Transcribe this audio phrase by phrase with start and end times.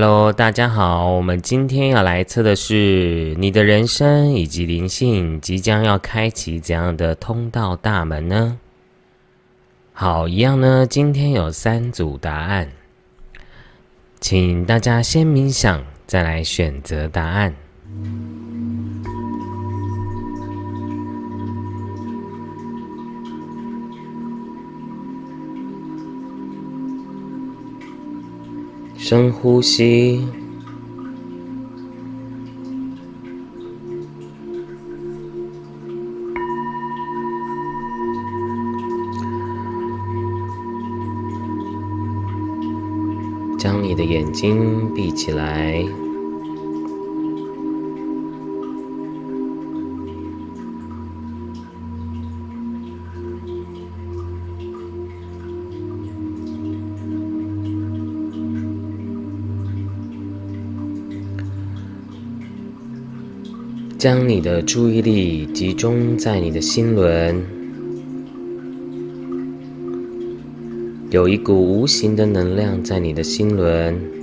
[0.00, 8.60] Hello，大家好，我们今天要来测的是你的人生以及灵性即将要开启怎样的通道大门呢？
[9.92, 12.68] 好，一样呢，今天有三组答案，
[14.20, 17.52] 请大家先冥想，再来选择答案。
[29.10, 30.22] 深呼吸，
[43.58, 46.07] 将你的眼睛闭起来。
[63.98, 67.44] 将你的注意力集中在你的心轮，
[71.10, 74.17] 有一股无形的能量在你的心轮。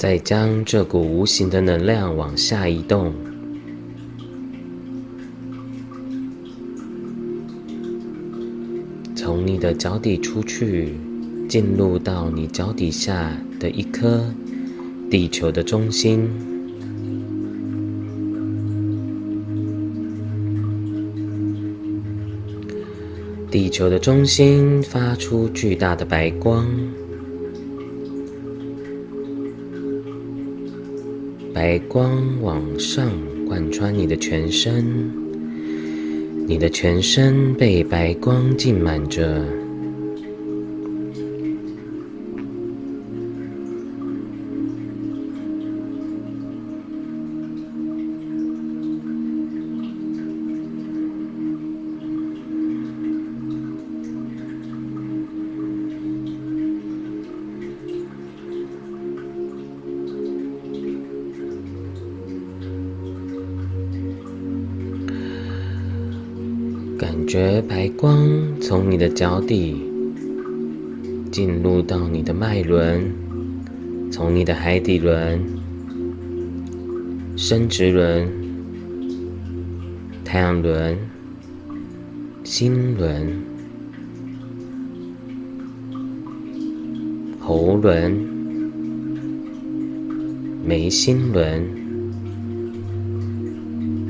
[0.00, 3.12] 再将这股无形的能量往下移动，
[9.14, 10.94] 从你的脚底出去，
[11.46, 14.24] 进入到你脚底下的一颗
[15.10, 16.30] 地球的中心。
[23.50, 26.66] 地球的中心发出巨大的白光。
[31.60, 32.10] 白光
[32.40, 33.12] 往上
[33.46, 35.12] 贯穿你的全身，
[36.46, 39.44] 你的全身被白光浸满着。
[67.30, 68.28] 觉白光
[68.60, 69.80] 从你的脚底
[71.30, 73.08] 进入到你的脉轮，
[74.10, 75.40] 从你的海底轮、
[77.36, 78.28] 生殖轮、
[80.24, 80.98] 太阳轮、
[82.42, 83.32] 心轮、
[87.38, 88.10] 喉轮、
[90.64, 91.64] 眉心轮、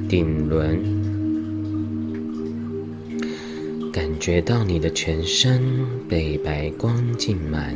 [0.09, 1.00] 顶轮。
[4.21, 5.63] 觉到你的全身
[6.07, 7.75] 被白光浸满，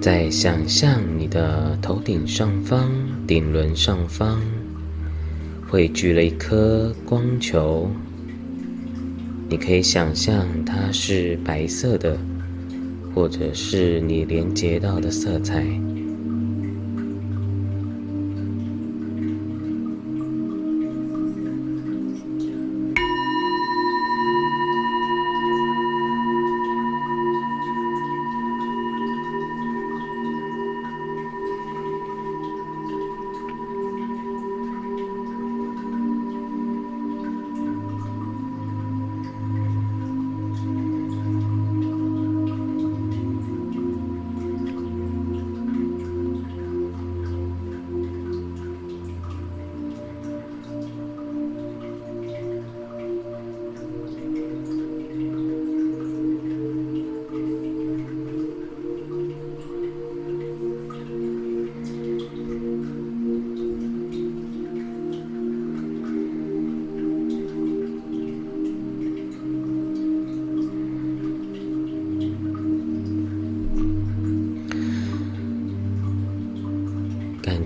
[0.00, 2.88] 在想象你的头顶上方、
[3.26, 4.40] 顶轮上方
[5.68, 7.90] 汇聚了一颗光球，
[9.48, 12.16] 你可以想象它是白色的。
[13.14, 15.64] 或者是你连接到的色彩。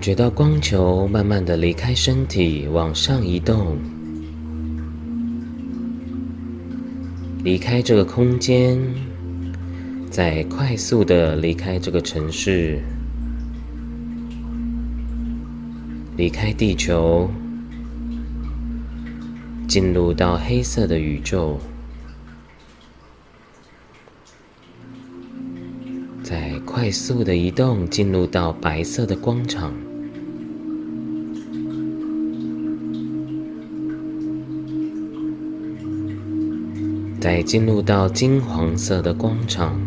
[0.07, 3.77] 觉到光球慢慢的离开身体，往上移动，
[7.43, 8.79] 离开这个空间，
[10.09, 12.79] 再快速的离开这个城市，
[16.15, 17.29] 离开地球，
[19.67, 21.57] 进入到黑色的宇宙，
[26.23, 29.73] 在快速的移动，进入到白色的光场。
[37.27, 39.77] 再进入到金黄色的光场，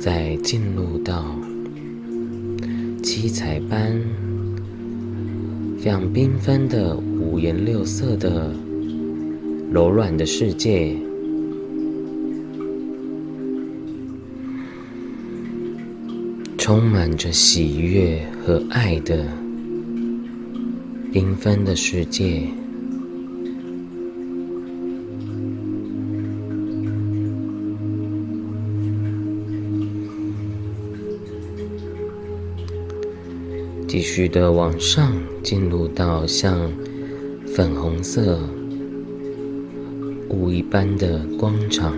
[0.00, 1.26] 再进入到
[3.02, 3.92] 七彩般、
[5.76, 8.50] 非常缤纷的五颜六色的
[9.70, 10.96] 柔软的世界。
[16.64, 19.26] 充满着喜悦和爱的
[21.12, 22.48] 缤纷的世界，
[33.86, 35.12] 继续的往上
[35.42, 36.72] 进入到像
[37.54, 38.40] 粉红色
[40.30, 41.92] 雾一般的光场。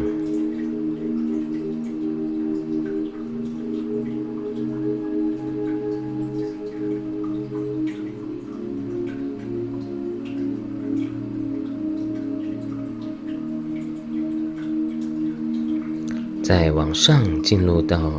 [16.47, 18.13] 再往上进入到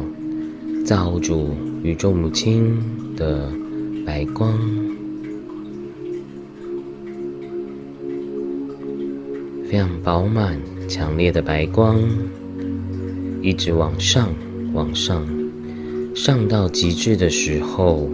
[0.84, 2.78] 造物主宇宙母亲
[3.16, 3.50] 的
[4.06, 4.52] 白光，
[9.72, 10.60] 非常饱满、
[10.90, 11.98] 强烈的白光，
[13.42, 14.28] 一直往上、
[14.74, 15.26] 往上，
[16.14, 18.10] 上到极致的时候，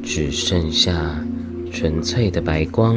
[0.00, 1.20] 只剩下
[1.72, 2.96] 纯粹的白光。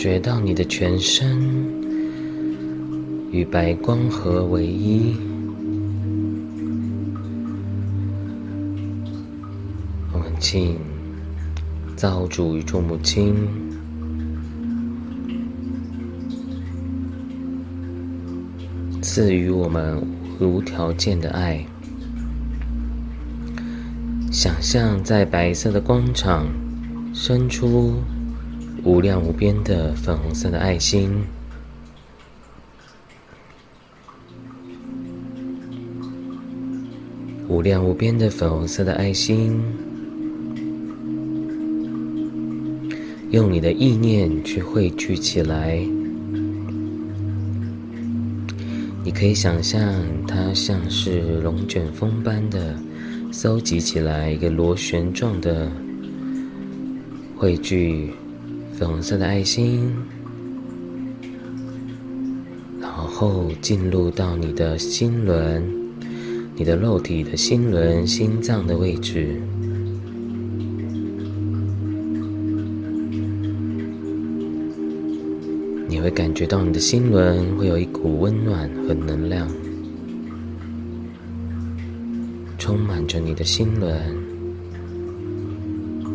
[0.00, 1.38] 觉到你的全身
[3.30, 5.14] 与白光合为一，
[10.10, 10.78] 我们请
[11.96, 13.46] 造主与众母亲
[19.02, 20.02] 赐予我们
[20.40, 21.62] 无条件的爱。
[24.32, 26.46] 想象在白色的光场
[27.12, 27.96] 伸出。
[28.90, 31.08] 无量无边的粉红色的爱心，
[37.46, 39.62] 无量无边的粉红色的爱心，
[43.30, 45.78] 用你的意念去汇聚起来。
[49.04, 49.80] 你可以想象，
[50.26, 52.76] 它像是龙卷风般的
[53.30, 55.70] 搜集起来，一个螺旋状的
[57.36, 58.10] 汇聚。
[58.80, 59.94] 粉红色的爱心
[62.80, 65.62] 然后进入到你的心轮
[66.56, 69.38] 你的肉体的心轮心脏的位置。
[75.86, 79.46] 你会感觉到你的心轮会有一股温暖和能量
[82.56, 83.94] 充满着你的心轮。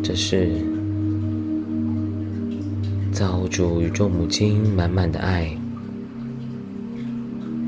[0.02, 0.75] 这是
[3.16, 5.50] 造物主宇宙母亲满满的爱，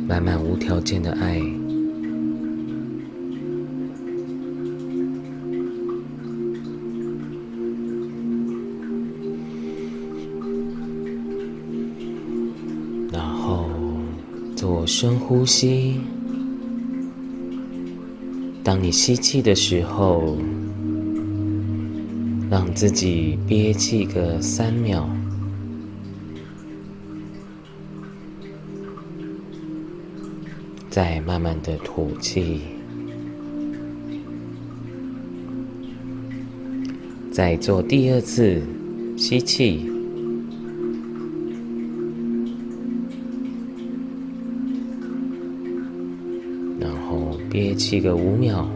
[0.07, 1.41] 满满无条件的爱。
[13.11, 13.71] 然后
[14.55, 15.99] 做深呼吸。
[18.63, 20.37] 当你吸气的时候，
[22.51, 25.09] 让自己憋气个三秒，
[30.99, 32.61] 再慢慢的吐气，
[37.31, 38.61] 再做第二次
[39.17, 39.89] 吸气。
[46.81, 48.69] 然后憋气个五秒，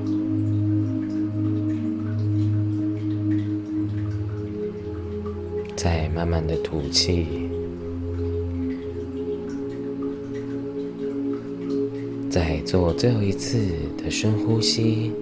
[5.75, 7.42] 再慢慢的吐气，
[12.33, 13.59] 再做最后一次
[14.03, 15.13] 的深呼吸。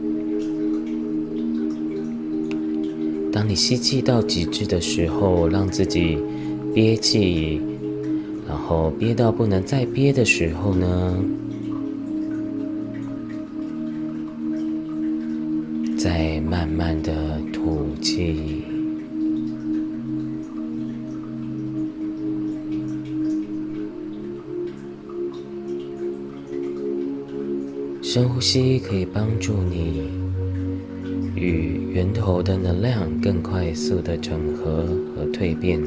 [3.33, 6.17] 当你吸气到极致的时候，让自己
[6.73, 7.61] 憋气，
[8.47, 11.25] 然后憋到不能再憋的时候呢？
[15.99, 18.63] 再慢慢的吐气，
[28.13, 30.11] 深呼吸可以帮助你
[31.37, 35.81] 与源头的能量更快速的整合和蜕变。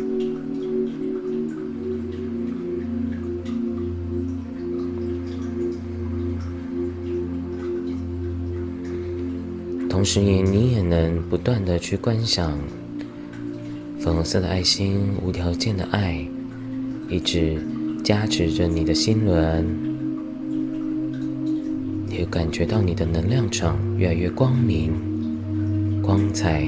[9.90, 12.58] 同时，你也能不断的去观想
[14.00, 16.26] 粉红色的爱心、无条件的爱，
[17.10, 17.58] 一直
[18.02, 19.93] 加持着你的心轮，
[22.24, 24.94] 就感觉到你的能量场越来越光明、
[26.02, 26.66] 光彩。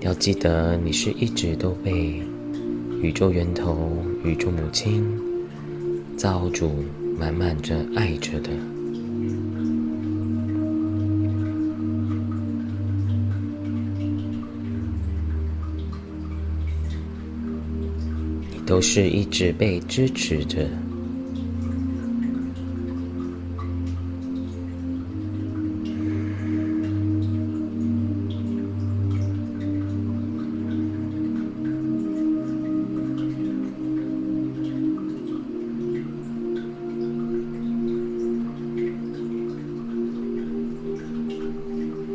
[0.00, 2.20] 要记得，你是一直都被
[3.00, 5.04] 宇宙源头、宇宙母亲
[6.16, 6.68] 造主。
[7.16, 8.48] 满满着爱着的，
[18.70, 20.64] 都是一直被支持着。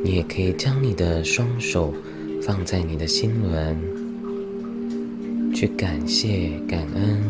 [0.02, 1.94] 你也可以将你的双手
[2.42, 4.05] 放在你的心轮，
[5.66, 7.24] 去感谢、感恩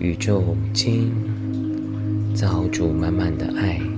[0.00, 1.12] 宇宙母亲
[2.34, 3.95] 造主满满的爱。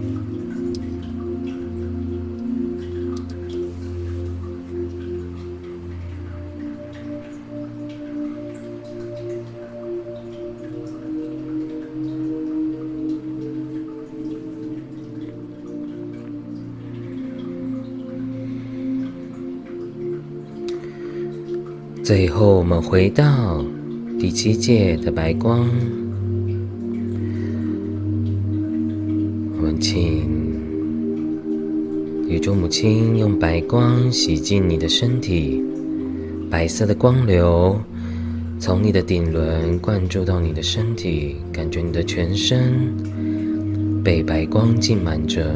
[22.08, 23.62] 最后，我们回到
[24.18, 25.68] 第七届的白光。
[29.58, 30.26] 我们请
[32.26, 35.62] 宇宙母亲用白光洗净你的身体，
[36.50, 37.78] 白色的光流
[38.58, 42.72] 从你的顶轮灌注到你的身体，感觉你的全身
[44.02, 45.54] 被白光浸满着。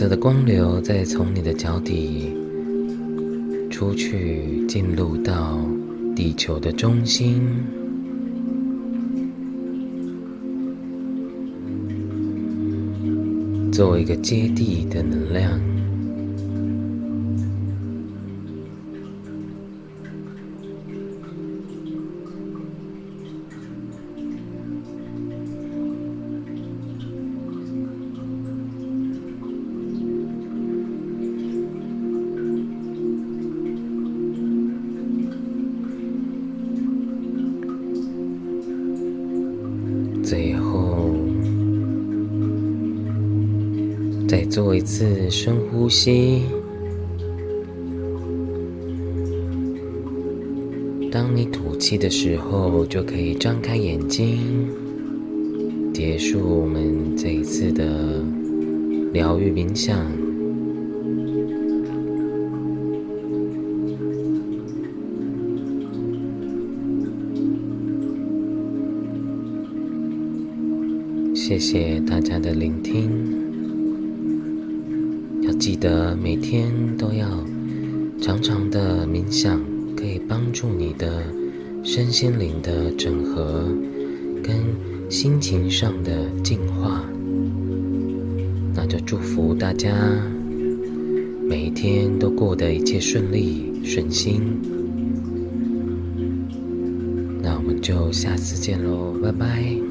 [0.00, 2.34] 色的光流再从你的脚底
[3.68, 5.60] 出去，进入到
[6.16, 7.42] 地球的中心，
[13.70, 15.60] 作为一个接地的能量。
[44.62, 46.42] 做一次深呼吸。
[51.10, 54.68] 当你吐气的时候，就可以张开眼睛，
[55.94, 58.22] 结束我们这一次的
[59.14, 59.96] 疗愈冥想。
[71.34, 73.29] 谢谢大家的聆听，
[75.60, 77.28] 记得每天都要
[78.18, 79.60] 常常的冥想，
[79.94, 81.22] 可以帮助你的
[81.84, 83.68] 身心灵的整合
[84.42, 84.56] 跟
[85.10, 87.04] 心情上的净化。
[88.74, 89.94] 那就祝福大家
[91.46, 94.40] 每一天都过得一切顺利顺心。
[97.42, 99.89] 那我们就下次见喽，拜拜。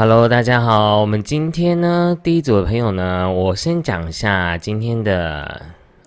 [0.00, 0.98] Hello，大家好。
[1.02, 5.60] 我们今天呢，第一组的朋友呢，我先讲一下今天的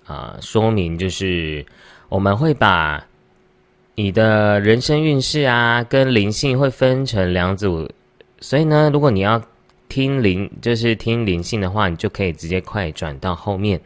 [0.04, 1.64] 啊说明，就是
[2.08, 3.06] 我们会把
[3.94, 7.88] 你的人生运势啊跟灵性会分成两组，
[8.40, 9.40] 所以呢，如果你要
[9.88, 13.80] 听灵，就是听灵性的话，你就可以直接快转到后面。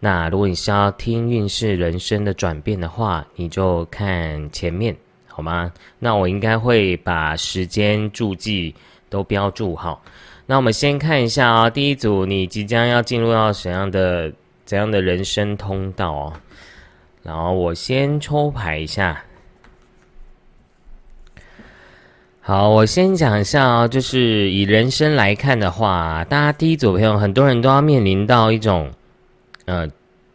[0.00, 4.96] 那如果你是要听运势、人生的转变的话，你就看前面，
[5.28, 5.72] 好吗？
[6.00, 8.74] 那我应该会把时间注记。
[9.10, 10.02] 都标注好，
[10.46, 14.32] 那我们先看一下啊，第一组你即将要进入到怎样的
[14.64, 16.32] 怎样的人生通道哦？
[17.22, 19.22] 然后我先抽牌一下。
[22.40, 28.90] 好，我先讲一下哦，就是以人生来看的话，大家第一组朋友很多人都要面临到一种
[29.66, 29.86] 呃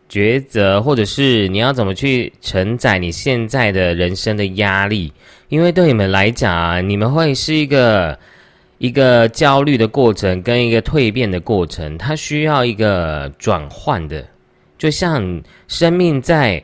[0.10, 5.12] 抉择，或者是你要怎么去承载你现在的人生的压力，
[5.50, 8.18] 因为对你们来讲啊，你们会是一个。
[8.84, 14.28] 一个焦虑的过程跟一个蜕变的过程，它需要一个转换的，
[14.78, 16.62] 就像生命在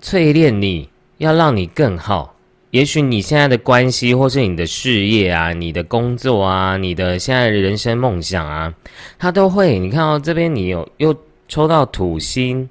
[0.00, 2.34] 淬炼你，要让你更好。
[2.70, 8.72] 也许你现在的关系，或是你的事业啊，你的工作啊，你的现在的人生梦想啊，
[9.18, 9.78] 它都会。
[9.78, 11.14] 你看到这边，你有又
[11.48, 12.66] 抽到土星，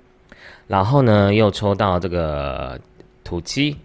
[0.65, 2.79] 然后呢又抽到这个
[3.23, 3.77] 土七，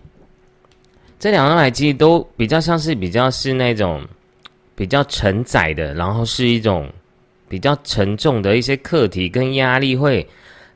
[1.18, 4.02] 这两张牌其实都比较像是比较是那种。
[4.82, 6.90] 比较承载的，然后是一种
[7.48, 10.26] 比较沉重的一些课题跟压力，会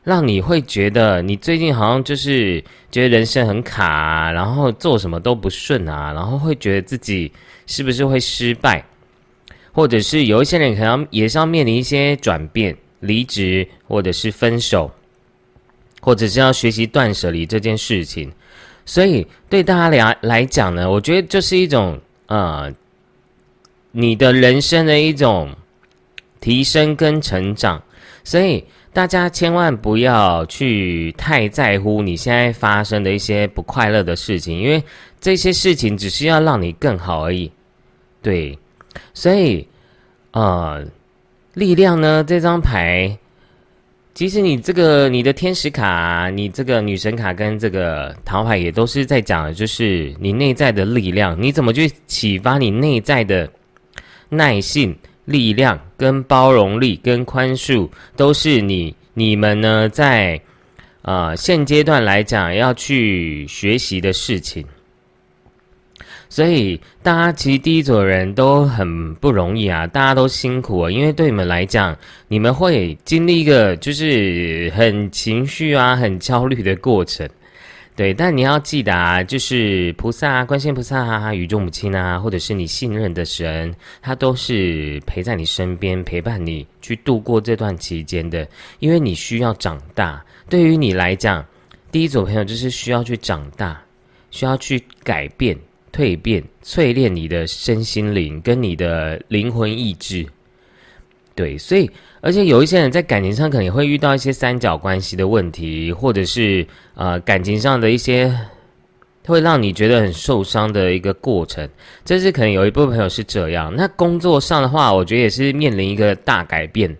[0.05, 7.33] 让你会觉得你最近好像就是觉得人生很卡，然后做什么都不顺啊，然后会觉得自己
[7.67, 8.81] 是不是会失败，
[9.73, 14.89] 或者是有一些人可能也是要面临一些转变、离职或者是分手，
[16.01, 18.31] 或者是要学习断舍离这件事情。
[18.85, 22.73] 所以对大家来来讲呢，我觉得就是一种呃。
[23.99, 25.49] 你的人生的一种
[26.39, 27.83] 提升跟成长，
[28.25, 34.83] 所以大家千万不要去太在乎你现在发生的一些不快乐的事情，因为
[35.19, 37.51] 这些事情只是要让你更好而已。
[38.21, 38.59] 对，
[39.15, 39.67] 所以
[40.33, 40.87] 呃，
[41.55, 43.17] 力量呢这张牌，
[44.13, 53.49] 其实你这个你的天使卡、你这个女神卡跟这个桃牌也都是在讲的就是你内在的力量，你怎么去启发你内在的。
[54.29, 60.41] 耐性、力量、跟包容力、跟宽恕，都是你你们呢在
[61.03, 64.65] 啊现阶段来讲要去学习的事情。
[66.29, 77.27] 所以大家其实第一组人都很不容易啊，大家都辛苦啊，因为对你们来讲，你们会经历一个就是很情绪啊、很焦虑的过程。
[77.97, 88.47] 对，但你要记得啊，就是菩萨、观世菩萨啊、宇宙母亲啊，或者是你信任的神，他都是陪在你身边，陪伴你去度过这段期间的。
[88.81, 91.43] 因为你需要长大，对于你来讲，
[91.91, 93.83] 第一组朋友就是需要去长大，
[94.31, 95.59] 需要去改变、
[95.91, 100.27] 蜕变、淬炼你的身心灵跟你的灵魂意志。
[101.37, 101.89] 对，所以。
[102.23, 108.35] 而且有一些人在感情上可能会遇到一些三角关系的问题，或者是呃感情上的一些
[109.25, 111.69] 会让你觉得很受伤的一个过程。
[112.05, 113.73] 这是可能有一部分朋友是这样。
[113.77, 116.97] 那工作上的话，我觉得也是面临一个大改变、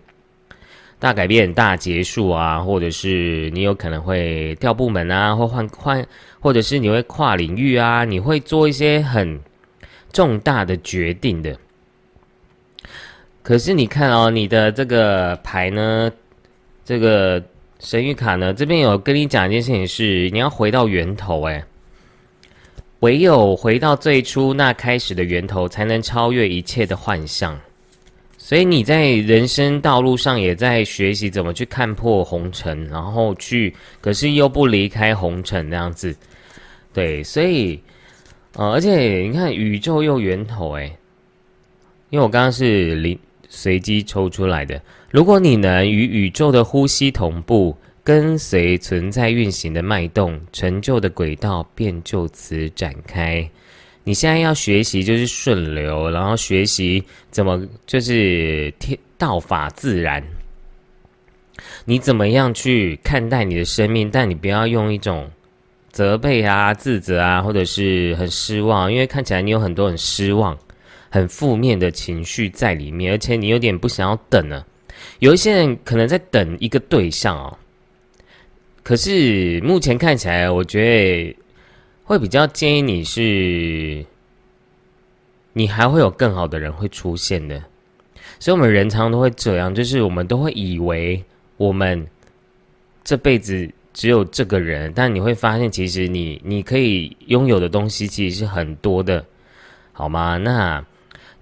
[0.97, 6.07] 大改变、大结束啊，或者是你有可能会调部门啊，或换换，
[6.39, 9.37] 或者是你会跨领域啊，你会做一些很
[10.13, 11.53] 重大的决定的。
[13.47, 16.11] 可是你看哦，你的这个牌呢，
[16.83, 17.41] 这个
[17.79, 21.43] 神谕卡呢，这边有跟你讲一件事情，是你要回到源头。
[21.47, 21.63] 哎，
[22.99, 27.57] 唯有回到最初那开始的源头，才能超越一切的幻象。
[28.37, 36.13] 所以你在人生道路上也在学习怎么去看破红尘，然后去，可是又不离开红尘那样子。
[36.91, 37.81] 对，所以，
[38.57, 40.93] 呃，而且你看宇宙又源头，诶，
[42.09, 43.17] 因为我刚刚是临
[43.49, 44.81] 随机抽出来的。
[45.09, 53.49] 如果你能与宇宙的呼吸同步，跟随存在运行的脉动，成就的轨道便就此展开。
[54.03, 60.23] 你现在要学习就是顺流，然后学习怎么就是天道法自然。
[61.83, 64.09] 你怎么样去看待你的生命？
[64.09, 65.29] 但你不要用一种
[65.91, 70.57] 责备啊、自责啊，或者是很失望，因为看起来你有很多很失望、
[71.09, 74.65] 很负面的情绪在里面，而且你有点不想要等了。
[75.19, 77.57] 有一些人可能在等一个对象哦，
[78.83, 81.37] 可是目前看起来，我觉得。
[82.07, 84.05] 会比较建议你是，
[85.51, 87.61] 你还会有更好的人会出现的，
[88.39, 91.21] 所以我们人常都会这样，就是我们都会以为
[91.57, 92.07] 我们
[93.03, 99.25] 这辈子只有这个人，但你会发现，其实你你可以拥有的东西其实是很多的，
[99.91, 100.37] 好吗？
[100.37, 100.81] 那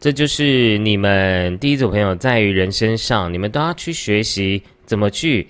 [0.06, 5.48] 这就是你们第一组朋友在于人生上，你们都要去学习怎么去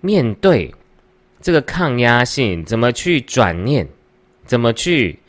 [0.00, 0.74] 面对
[1.40, 3.86] 这个抗压性，怎么去转念。
[4.44, 5.20] 怎么去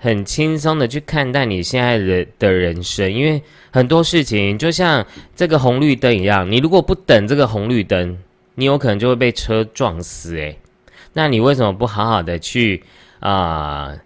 [0.00, 3.12] 很轻松的去看待你现在的的人生？
[3.12, 8.18] 因为很多事情就像这个红绿灯一样，你如果不等这个红绿灯，
[8.56, 10.34] 你有可能就会被车撞死。
[10.34, 10.58] 诶，
[11.12, 12.82] 那你为什么不好好的去
[13.20, 13.96] 啊？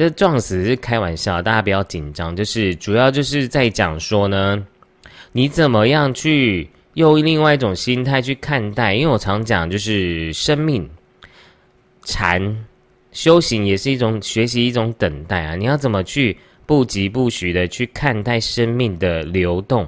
[0.00, 2.34] 这撞死是开玩笑，大家不要紧张。
[2.34, 4.66] 就是主要就是在讲说呢，
[5.32, 8.94] 你怎么样去用另外一种心态去看待？
[8.94, 10.88] 因为我常讲，就是生命
[12.04, 12.64] 禅。
[13.12, 15.54] 修行也是一种学习，一种等待啊！
[15.54, 16.34] 你要怎么去
[16.64, 19.86] 不疾不徐的去看待生命的流动，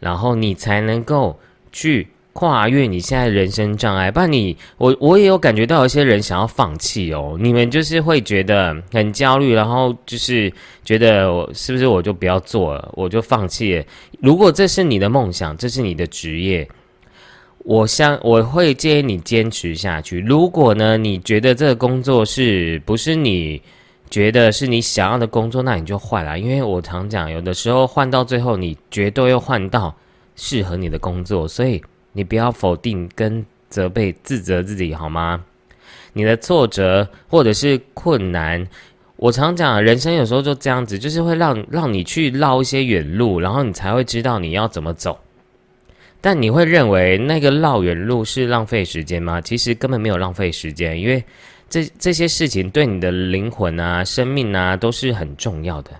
[0.00, 1.38] 然后你才能够
[1.70, 4.10] 去跨越你现在人生障碍。
[4.10, 7.36] 不然你，我我也有感觉到有些人想要放弃哦。
[7.40, 10.52] 你们就是会觉得很焦虑，然后就是
[10.84, 13.84] 觉得我是不是我就不要做了，我就放弃了。
[14.20, 16.68] 如果这是你的梦想，这是你的职业。
[17.64, 20.18] 我相我会建议你坚持下去。
[20.18, 23.62] 如果呢，你觉得这个工作是不是你
[24.10, 26.36] 觉得是你想要的工作，那你就换了。
[26.40, 29.94] 因为我常讲，有的时候换到最后，你绝对要换到
[30.34, 31.46] 适合你的工作。
[31.46, 31.80] 所以
[32.12, 35.44] 你不要否定跟责备、自责自己，好吗？
[36.12, 38.68] 你的挫折或者是困难，
[39.16, 45.18] 我常讲，人生有时候就这样子，就是会让让你去绕一些远路，然后你才会知道你要怎么走。
[46.20, 49.40] 但你会认为那个绕远路是浪费时间吗？
[49.40, 51.24] 其实根本没有浪费时间，因为
[51.68, 55.90] 这这些事情对你的灵魂啊、生命啊都是很重要的，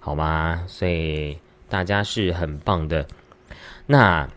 [0.00, 0.62] 好吗？
[0.66, 1.38] 所以
[1.68, 3.06] 大家是很棒的。
[3.86, 4.28] 那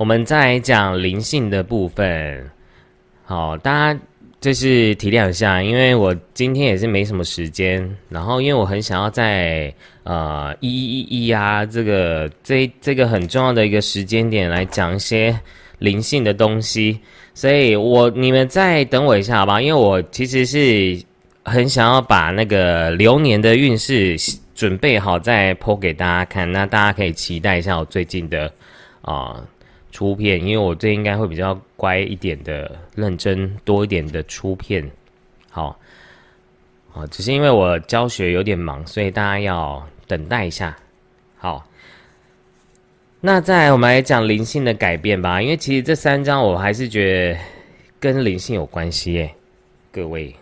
[0.00, 2.50] 我们再讲灵性的部分，
[3.22, 4.00] 好，大家。
[4.40, 9.70] 就是体谅一下，因为我今天也是没什么时间，然后因为我很想要在
[10.02, 15.38] 呃一一一一啊这个这这个很重要的一个时间点来讲一些
[15.78, 16.98] 灵性的东西，
[17.34, 19.60] 所以我你们再等我一下好吧？
[19.60, 20.98] 因为我其实是
[21.44, 24.16] 很想要把那个流年的运势
[24.54, 28.50] 准备好再剖给大家看，那大家可以期待一下我最近的
[29.02, 29.44] 啊。
[29.90, 34.90] 出片，因为我这应该会比较乖一点的，认真多一点的出片，
[35.50, 35.78] 好，
[36.90, 40.76] 好，只是因为我教学有点忙，所以大家要等待一下。
[41.36, 41.66] 好，
[43.20, 47.40] 那再我们来讲灵性的改变吧，因为其实这三张我还是觉得
[47.98, 49.34] 跟灵性有关系耶，
[49.90, 50.34] 各位。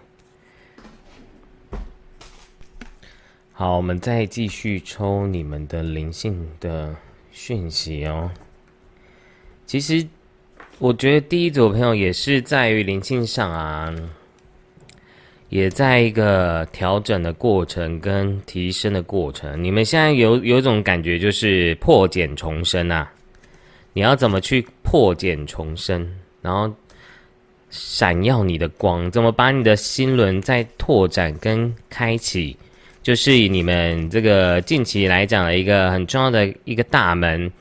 [3.52, 6.94] 好，我们再继续抽你们的灵性的
[7.32, 8.30] 讯息哦。
[9.68, 10.02] 其实，
[10.78, 13.94] 我觉得第一组朋友也是在于灵性上啊，
[15.50, 19.62] 也在一个调整的过程跟提升的过程。
[19.62, 23.12] 你们现在有有一种感觉，就是破茧重生啊！
[23.92, 26.74] 你要怎么去破茧重生，然后
[27.68, 29.10] 闪耀你的光？
[29.10, 32.56] 怎么把你的心轮再拓展跟开启？
[33.02, 37.52] 就是以你们这个近期来讲的一个很重要的一个大门。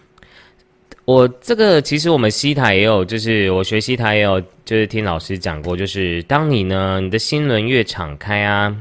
[1.08, 8.76] 我这个其实我们西塔也有，就是我学西塔也有，就是听老师讲过，就是当你呢，你的心轮越敞开啊，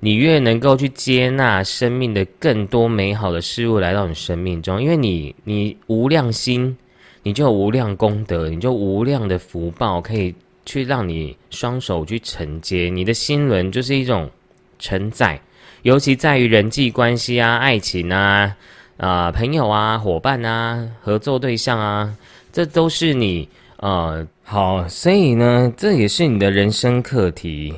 [0.00, 6.74] 你越能够去接纳生命的更多美好的事物来到你生命中，因为你你无量心，
[7.22, 12.88] 你就有无量功德，你就无量的福报可以去让你双手去承接。
[12.88, 14.30] 你的心轮就是一种
[14.78, 15.38] 承载，
[15.82, 18.56] 尤其在于人际关系啊、爱情啊、
[18.96, 22.14] 啊朋友啊、伙伴啊、合作对象啊，
[22.52, 27.74] 这都是你呃好，所以呢，这也是你的人生课题。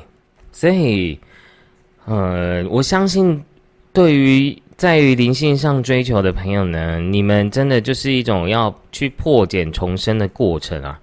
[0.51, 1.19] 所以，
[2.05, 3.43] 呃，我相信
[3.93, 4.61] 对于。
[4.77, 10.99] 在于灵性上追求的朋友呢，你们真的就是一种要去破茧重生的过程啊！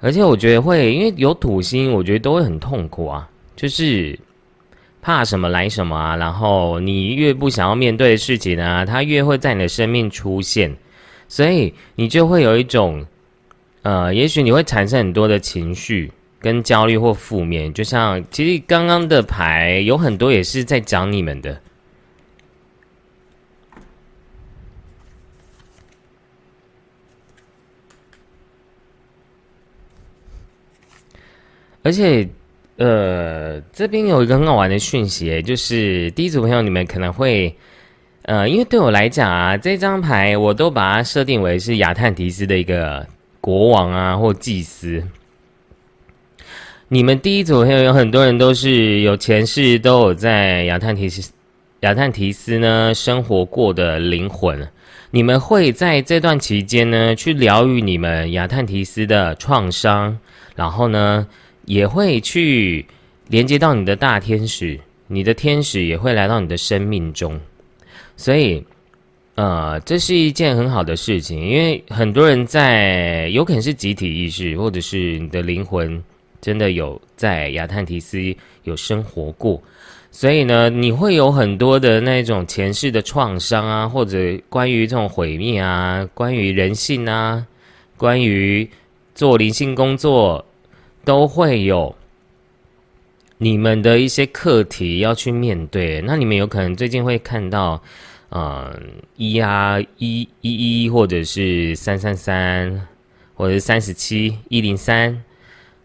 [0.00, 4.18] 而且我觉得会，因为有土星，我觉得都会很痛苦啊，就是
[5.04, 6.16] 怕什么来什么啊。
[6.16, 10.74] 然后你越不想要面对的事情呢，它越会在你的生命出现，
[11.28, 13.06] 所以你就会有一种，
[13.82, 17.70] 呃，也许你会产生很多的情绪跟焦虑或负面。
[17.74, 21.60] 就像其实刚刚的牌有很多也是在讲你们的。
[31.86, 32.26] 而且，
[32.76, 37.54] 呃，这边有一个很好玩的讯息，就是第一组朋友，你们可能会，
[38.22, 43.06] 呃，因为对我来讲啊，这张牌我都把它设定为是亚特提斯的一个
[43.40, 45.00] 国王啊，或祭司。
[46.88, 51.32] 你们第一组朋友有很多人都是有前世都有在亚特提斯、
[51.80, 54.68] 亚特提斯呢生活过的灵魂，
[55.12, 60.18] 你们会在这段期间呢去疗愈你们亚特提斯的创伤，
[60.56, 61.24] 然后呢。
[61.66, 62.84] 也会去
[63.28, 67.40] 连接到你的大天使，你的天使也会来到你的生命中，
[68.16, 68.62] 所以，
[69.34, 76.02] 呃，这是一件很好的事情，因为很多人在有可能是集体意识，或者是你的灵魂
[76.40, 78.20] 真的有在亚特提斯
[78.64, 79.62] 有生活过，
[80.10, 87.46] 所以呢，你会有很多的那种前世的创伤啊，或者关于这种毁灭啊，关于人性啊，
[87.96, 88.68] 关于
[89.14, 90.44] 做灵性工作。
[91.04, 91.94] 都会有
[93.38, 96.00] 你们的一些课题要去面对。
[96.00, 97.82] 那你们有可能最近会看到，
[98.30, 98.80] 嗯，
[99.16, 102.88] 一啊一一一，或者是三三三，
[103.34, 105.22] 或者是三十七一零三，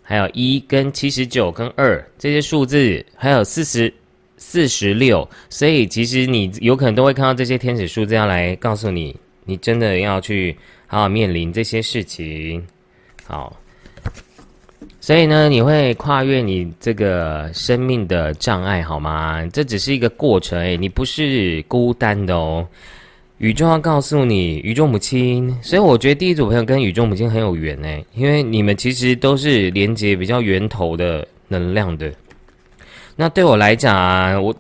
[0.01, 3.93] 还有一跟七十九跟二这些数字，还有四十
[4.37, 5.27] 四十六。
[5.49, 12.65] 所以其实你有可能都会看到这些天使数字，要来告诉你，你真的要去好好面临这些事情。
[13.25, 13.55] 好。
[15.01, 19.45] 所以呢，你会跨越你这个生命的障碍，好吗？
[19.53, 22.67] 这只是一个过程，哎，你不是孤单的哦。
[23.37, 25.57] 宇宙要告诉你，宇宙母亲。
[25.61, 32.11] 所以我觉得第一组朋友跟宇宙母亲很有缘哎，因为你们其实都是连接比较源头的能量的。
[33.15, 34.53] 那对我来讲啊，我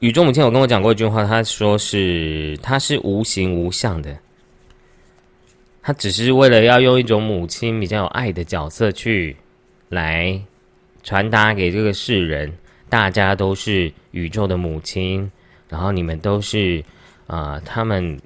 [0.00, 4.14] 宇宙母亲有跟我讲过一句话，他说是他是无形无相的，
[5.82, 9.34] 他只是为了要用一种母亲比较有爱的角色去。
[9.88, 10.40] 来
[11.02, 12.52] 传达给这个世人，
[12.88, 15.30] 大家都是宇宙的母亲，
[15.68, 16.82] 然后你们都是
[17.26, 18.18] 啊，他们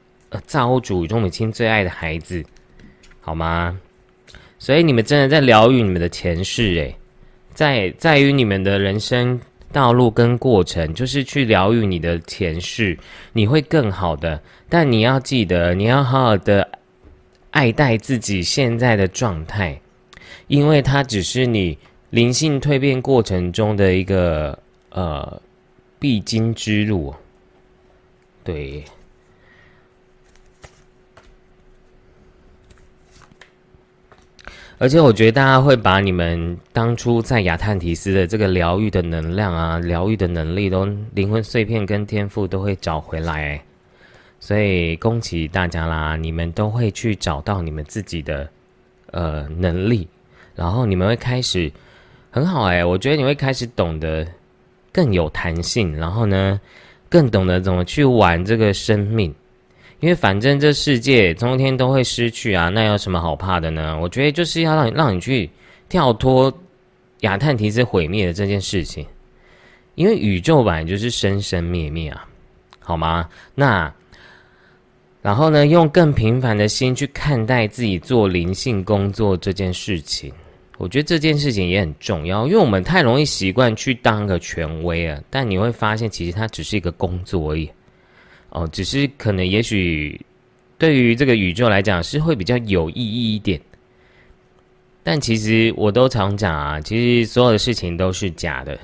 [0.47, 2.45] 造物主宇宙母亲最爱的孩子，
[3.21, 3.79] 好吗？
[4.59, 6.95] 所以你们真的在疗愈你们的前世，诶，
[7.55, 9.41] 在在于你们的人生
[9.73, 12.99] 道路跟过程，就是去疗愈你的前世，
[13.33, 14.41] 你会更好的。
[14.69, 16.69] 但你要记得，你要好好的
[17.51, 19.81] 爱戴自己现在的状态。
[20.51, 21.79] 因为它只是你
[22.11, 24.59] 灵性蜕变过程中的一个
[24.89, 25.41] 呃
[26.01, 27.15] 必经之路，
[28.43, 28.83] 对。
[34.79, 40.85] 而且我觉得大家会把你们当初在亚特提斯的这个疗愈的能量啊、疗愈的能力，都
[41.15, 43.63] 灵魂碎片跟天赋都会找回来，
[44.41, 46.17] 所以恭喜大家啦！
[46.17, 48.51] 你们都会去找到你们自己的
[49.13, 50.09] 呃能力。
[50.55, 51.71] 然后你们会开始
[52.31, 54.27] 很好哎，我觉得你会开始懂得
[54.93, 56.61] 更有弹性，然后呢，
[57.09, 59.35] 更懂得怎么去玩这个生命，
[60.01, 63.99] 因为反正这世界终天都会失去啊，那有什么好怕的呢？
[64.01, 65.49] 我觉得就是要让让你去
[65.89, 66.53] 跳脱
[67.21, 69.07] 亚特提斯毁灭的这件事情，
[69.95, 72.27] 因为宇宙本来就是生生灭灭啊，
[72.79, 73.29] 好吗？
[73.55, 73.93] 那。
[75.23, 80.33] 然后呢，用更平凡的心去看待自己做灵性工作这件事情，
[80.79, 85.21] 我觉得这件事情也很重要，因为我们太容易习惯去当个权威啊。
[85.29, 87.71] 但你会发现，其实它只是一个工作而已。
[88.49, 90.19] 哦，只是可能也许
[90.79, 93.61] 对于这个宇宙来讲是会比较有意义一点。
[95.03, 98.79] 但其实我都常讲啊，其实所有的事情都是假的。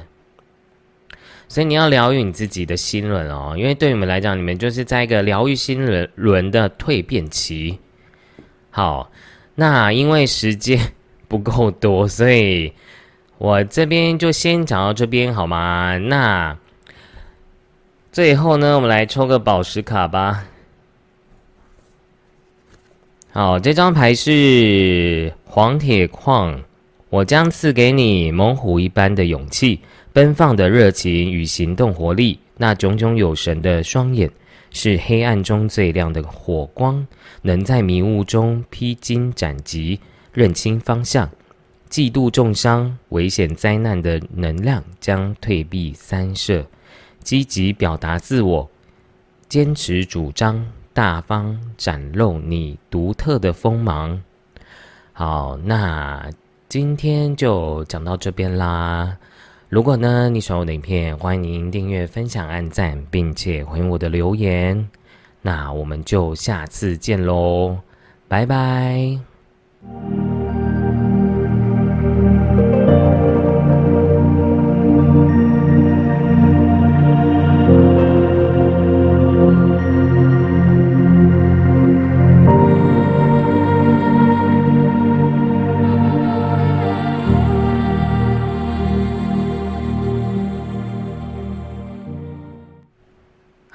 [1.49, 7.79] 所以你要疗愈你自己的心轮哦，因为对你们来讲，你们就是在一个疗愈心轮轮的蜕变期。
[8.71, 9.11] 好，
[9.55, 10.93] 那因为时间
[11.29, 12.73] 不够多，所以
[13.39, 15.97] 我这边就先讲到这边好吗？
[15.99, 16.59] 那
[18.13, 20.45] 最后呢，我们来抽个宝石卡吧。
[23.33, 26.63] 好，这张牌是黄铁矿，
[27.11, 29.81] 我将赐给你猛虎一般的勇气、
[30.17, 32.41] 奔放的热情与行动活力。
[32.57, 34.31] 那炯炯有神的双眼，
[34.71, 37.07] 是黑暗中最亮的火光，
[37.43, 40.01] 能在迷雾中披荆斩棘，
[40.33, 41.29] 认清方向。
[41.91, 46.65] 嫉妒重伤、危险灾难的能量将退避三舍，
[47.23, 48.71] 积极表达自我，
[49.51, 54.23] 坚持主张，大方展露你独特的锋芒。
[55.13, 56.31] 好，那
[56.71, 59.15] 今天就讲到这边啦。
[59.69, 64.89] 如果呢你喜欢我的影片，欢迎您订阅、分享、按赞，并且回我的留言。
[65.43, 67.77] 那我们就下次见喽，
[68.29, 69.19] 拜拜。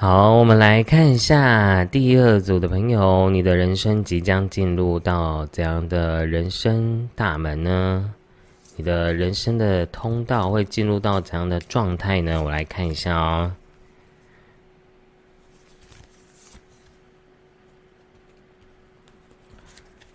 [0.02, 8.12] 好，我们来看一下第二组的朋友，你的人生即将进入到怎样的人生大门呢？
[8.78, 12.42] 你的人生的通道会进入到怎样的状态呢？
[12.42, 13.54] 我来看一下哦。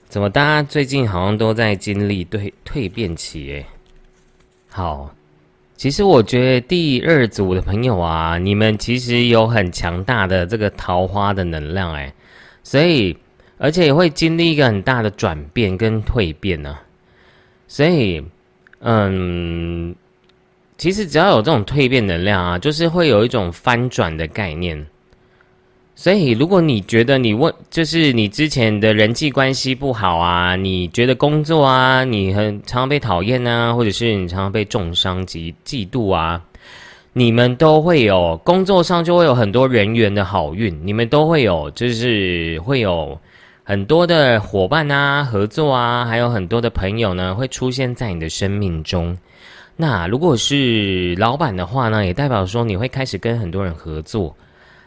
[0.08, 3.52] 怎么大家最近好像都在经历蜕蜕变期？
[3.52, 3.66] 诶，
[4.68, 5.15] 好。
[5.76, 12.12] 其实我觉得第二组的朋友啊，你们其实有很强大的这个桃花的能量哎，
[12.62, 13.16] 所以
[13.58, 16.78] 而且也会经历一个很大的转变跟蜕变呢。
[17.68, 18.24] 所以，
[18.80, 19.94] 嗯，
[20.78, 24.86] 其实只要有这种蜕变能量啊，就是会有一种翻转的概念。
[25.98, 36.38] 所以，如果你觉得你问，就是你之前的人际关系不好啊，你觉得工作啊，你很常常被讨厌啊，或者是你常常被重伤及嫉妒啊，
[37.14, 43.18] 你们都会有工作上就会有很多人缘的好运，你们都会有，就是会有
[43.64, 49.16] 很多的伙伴啊，合作啊，还有很多的朋友呢，会出现在你的生命中。
[49.76, 54.36] 那如果是老板的话呢，也代表说你会开始跟很多人合作。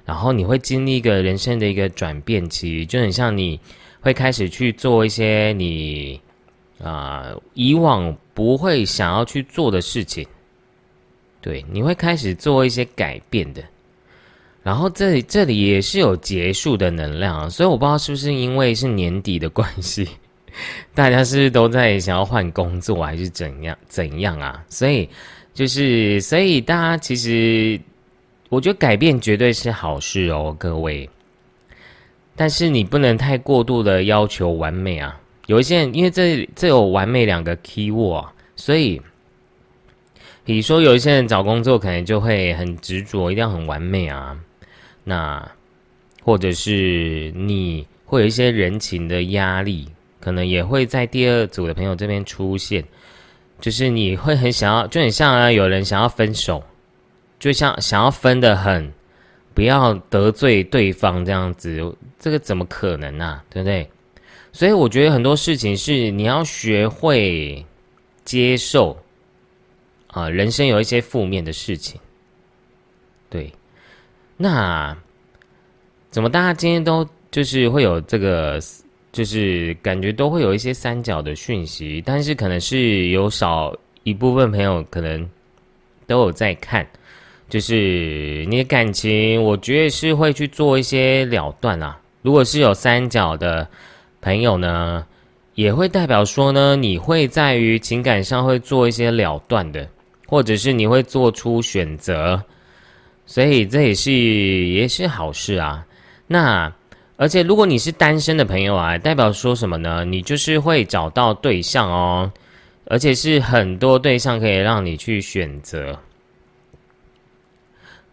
[0.10, 3.60] 然后你会经历一个人生的一个转变期，就很像你
[4.02, 6.20] 会开始去做一些你
[6.84, 10.26] 啊以往不会想要去做的事情，
[11.42, 13.64] 对，你会开始做一些改变的。
[14.64, 20.10] 然后这里这里也是有结束的能量，所以我不知道是不是因为是年底的关系，
[20.96, 24.66] 大家是不是都在想要换工作还是怎样怎样啊？
[24.70, 25.08] 所以
[25.54, 27.80] 就是所以大家其实。
[28.50, 31.10] 我觉得改变绝对是好事哦，各位。
[32.36, 35.20] 但是你不能太过度的要求完美啊。
[35.46, 39.02] 有一些人，因为这这有完美两个 key word，所以，
[40.44, 44.40] 比如说有一些人找工作可能就会很执着，一定要很完美啊。
[45.04, 45.52] 那
[46.24, 49.88] 或者是你会有一些人情的压力，
[50.20, 52.84] 可能也会在第二组的朋友这边出现，
[53.60, 56.64] 就是你会很想要，就很像啊，有人想要分手。
[57.40, 58.92] 就像想要分的很，
[59.54, 63.42] 不要得罪对方这样子，这个怎么可能呢？
[63.50, 63.90] 对不对？
[64.52, 67.66] 所以我觉得很多事情是你要学会
[68.26, 68.98] 接受
[70.08, 72.00] 啊，人生有一些负面的事情。
[73.30, 73.52] 对，
[74.36, 74.98] 那
[76.10, 78.60] 怎么大家今天都就是会有这个，
[79.12, 83.74] 就是感觉都会有一些三角的讯息，但是可能是有少
[84.04, 85.30] 一部分朋友可能
[86.08, 86.86] 都有在看。
[87.50, 92.00] 就是你的感情，我觉得是会去做一些了断啊。
[92.22, 93.68] 如果是有三角的
[94.22, 95.04] 朋友呢，
[95.56, 99.88] 也会代表说呢，你会在于情感上会做一些了断的，
[100.28, 102.40] 或者是你会做出选择，
[103.26, 105.84] 所以这也是也是好事啊。
[106.28, 106.72] 那
[107.18, 110.06] 而且如果你是单身的朋友啊，代表说什么呢？
[110.06, 112.32] 你就是会找到对象哦，
[112.86, 115.98] 而且是很多对象可以让你去选择。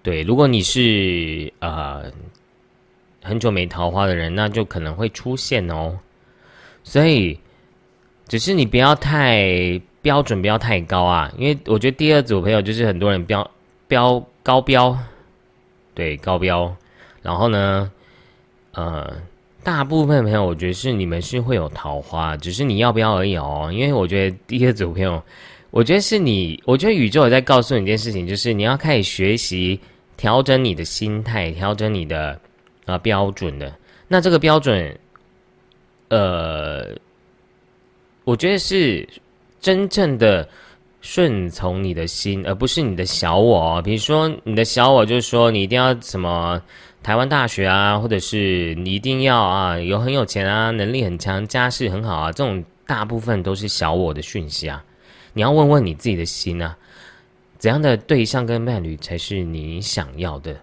[0.06, 2.04] 对，如果你是呃
[3.24, 5.98] 很久没桃花的人，那就可能会出现哦。
[6.84, 7.36] 所以，
[8.28, 9.42] 只是你不要太
[10.02, 11.32] 标准，不要太高啊。
[11.36, 13.50] 因为我觉得第二组朋友就是很多人标
[13.88, 14.96] 标高标，
[15.92, 16.72] 对高标。
[17.20, 17.90] 然后呢，
[18.74, 19.12] 呃，
[19.64, 23.70] 大部分朋友我觉得是你们是会有桃花，只是你要不要而已哦。
[23.74, 25.20] 因为我觉得第二组朋友
[25.72, 29.80] 我觉得是你，我觉得宇宙也在告诉你一件事情，就是你要开始学习
[30.16, 32.38] 调整你的心态，调整你的
[32.84, 33.72] 啊标准的。
[34.08, 34.98] 那这个标准，
[36.08, 36.94] 呃，
[38.24, 39.08] 我觉得是
[39.60, 40.48] 真正的
[41.00, 43.82] 顺从你的心，而不是你的小我。
[43.82, 46.62] 比如说，你的小我就是说，你一定要什么
[47.02, 54.82] 台湾大学啊，或者是你一定要啊有很有钱啊，能力很强，家世很好啊，这种大部分都是小我的讯息啊。
[55.32, 56.76] 你要问问你自己的心啊，
[57.58, 60.56] 怎样的对象跟伴侣才是你想要的，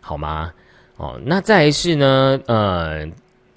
[0.00, 0.52] 好吗？
[0.96, 3.04] 哦，那再是呢，呃，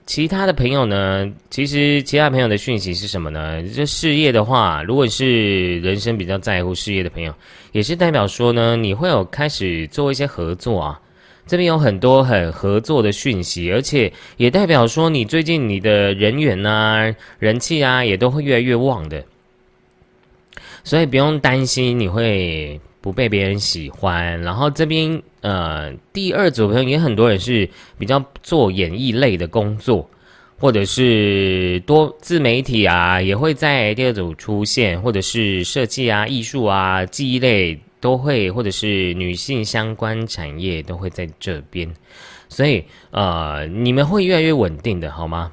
[0.05, 3.61] 其他的朋友呢，其实其他朋友的讯息是什么呢？
[3.75, 7.33] 这事业的话，如果是人生比较在乎事业的朋友，
[7.71, 10.99] 也是代表说呢，你会有开始做一些合作啊，
[11.45, 19.23] 这边有很多很合作的讯息，而且也代表说你最近你的人缘啊、人气啊，也都会越来越旺的。
[20.85, 24.39] 所以不用担心你会不被别人喜欢。
[24.41, 27.67] 然后这边呃，第二组朋友也很多人是
[27.99, 30.07] 比较做演艺类的工作，
[30.59, 41.91] 或者是多自媒体啊，也会在第二组出现，或者是设计啊、艺术啊、记忆类都会，或者是女性相关产业都会在这边。
[42.47, 45.51] 所以呃，你们会越来越稳定的，好吗？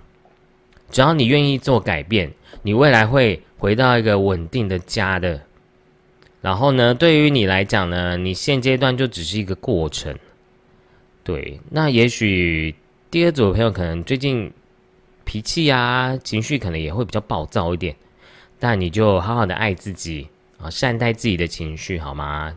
[0.90, 2.30] 只要你愿意做改变，
[2.62, 3.42] 你未来会。
[3.62, 5.40] 回到一个稳定的家的，
[6.40, 10.18] 然后呢，对于你来讲呢，你现阶段就只是一个过程。
[11.22, 12.74] 对，那也许
[13.08, 14.52] 第二组的朋友可能最近
[15.24, 17.94] 脾气啊、情绪可能也会比较暴躁一点，
[18.58, 20.26] 但你就好好的爱自己
[20.58, 22.52] 啊，善待自己的情绪，好吗？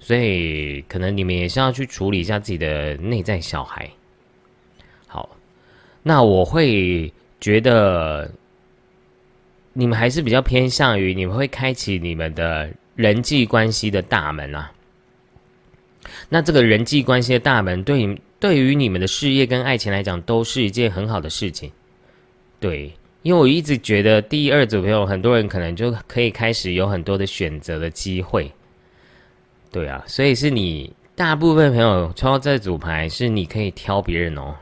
[0.00, 3.90] 所以可能你们也是要去处理一下自己的内在小孩。
[5.06, 5.28] 好，
[6.02, 8.30] 那我会觉得。
[9.78, 14.72] 你们还是比较偏向于你们会开启你们的人际关系的大门啊。
[16.30, 21.70] 那这个人际关系的大门，对你对于你们的事业跟爱情来讲，都是一件很好的事情。
[22.58, 28.50] 对，因为我一直觉得第二组朋友，很多人可能就可以开始有很多的选择的机会。
[29.70, 34.54] 对啊，所以是你大部分朋友抽到这组牌，是你可以挑别人哦。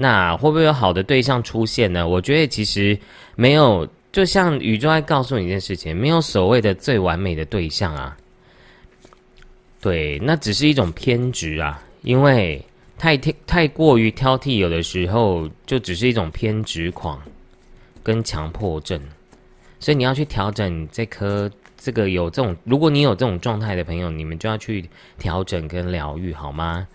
[0.00, 2.06] 那会不会有好的对象出现呢？
[2.06, 2.96] 我觉得其实
[3.34, 8.16] 没有，就像宇宙在告诉你一件事情，没有所谓的最完美的对象啊。
[9.80, 12.64] 对，那只是一种偏执啊，因为
[12.96, 17.20] 太太太过于挑剔，有的时候就只是一种偏执狂
[18.04, 19.00] 跟强迫症。
[19.80, 24.88] 所以你要去调整这颗这个有这种，如果你有这种状态的朋友，你们就要去
[25.18, 26.86] 调整跟疗愈，好吗？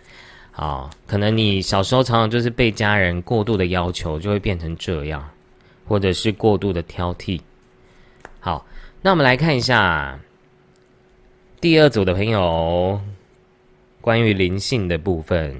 [0.56, 5.28] 啊，可能你小时候常常就是被家人过度的要求，就会变成这样，
[5.88, 7.42] 或者是过度的挑剔。
[8.40, 8.64] 好，
[9.02, 10.20] 那我们来看一下
[11.60, 13.02] 第二组的朋友
[14.00, 15.60] 关于灵性的部分，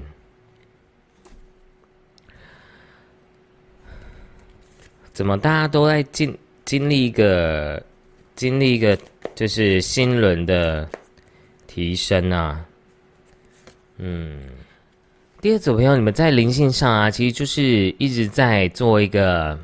[5.12, 7.82] 怎么大家都在经经历一个
[8.36, 8.96] 经历一个
[9.34, 10.88] 就是心轮的
[11.66, 12.64] 提升啊？
[13.98, 14.40] 嗯。
[15.44, 19.58] 第二组朋友，你们在灵性上啊，其实就是一直在做一个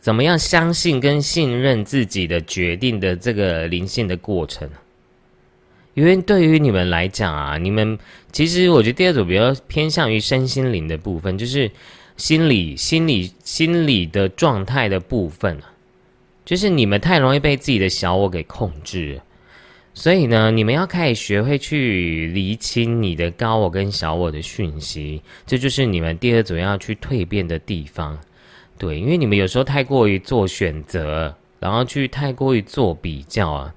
[0.00, 4.66] 怎么样相信跟信任自己的决定的这个灵性的过程。
[5.92, 7.98] 因为对于你们来讲啊，你们
[8.32, 11.70] 其实我觉得第二组比较偏向于身心灵的部分，就是
[12.16, 15.58] 心理、心理、心理的状态的部分，
[16.46, 19.20] 就是你们太容易被自己的小我给控制。
[20.00, 28.18] 所以呢，你们要开始学会去厘清你的高我跟小我的讯息，这就是你们第二组要去蜕变的地方。
[28.78, 33.74] 对，因为你们有时候太过于做选择，然后去太过于做比较啊，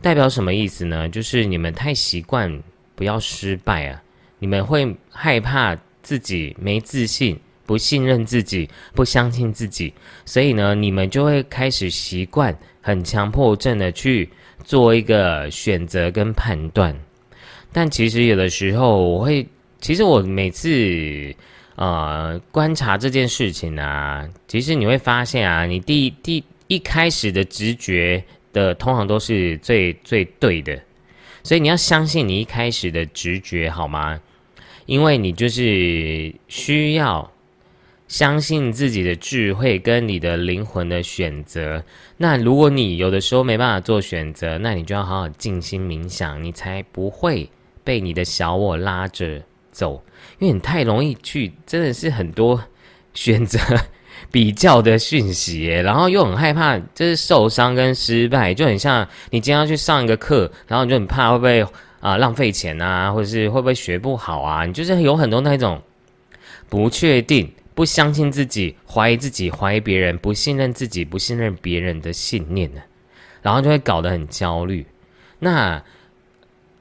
[0.00, 1.06] 代表什么意思呢？
[1.06, 2.62] 就是你们太习惯
[2.94, 4.02] 不要失败啊，
[4.38, 9.92] 你们会害怕自己没自信，不信任自己，不相信自己，
[10.24, 14.30] 所以呢，你们就会开始习惯很强迫症的去。
[14.68, 16.94] 做一个选择跟判断，
[17.72, 19.48] 但其实有的时候我会，
[19.80, 21.34] 其实我每次
[21.76, 30.78] 呃观察这件事情啊，其实你会发现啊，你第第一开始的直觉的通常都是最最对的，
[31.42, 34.20] 所以你要相信你一开始的直觉好吗？
[34.84, 37.32] 因为你就是需要。
[38.08, 41.82] 相信自己的智慧跟你的灵魂的选择。
[42.16, 47.48] 那如果你有的时候没办法做选择，那你就要好好静心冥想，你才不会
[47.84, 49.40] 被你的小我拉着
[49.70, 50.02] 走。
[50.38, 52.60] 因为你太容易去，真的是很多
[53.12, 53.58] 选择，
[54.32, 61.64] 比较的讯息，然后又很害怕，就是受伤跟失败，就很像你今天要去上一个课，然后你就很怕会不会
[62.00, 64.64] 啊浪费钱啊，或者是会不会学不好啊？
[64.64, 65.80] 你就是有很多那种
[66.68, 72.80] 不确定、不相信自己、怀疑自己、怀疑别人、不信任自己、不信任别人的信念呢，
[73.40, 74.84] 然后就会搞得很焦虑。
[75.38, 75.80] 那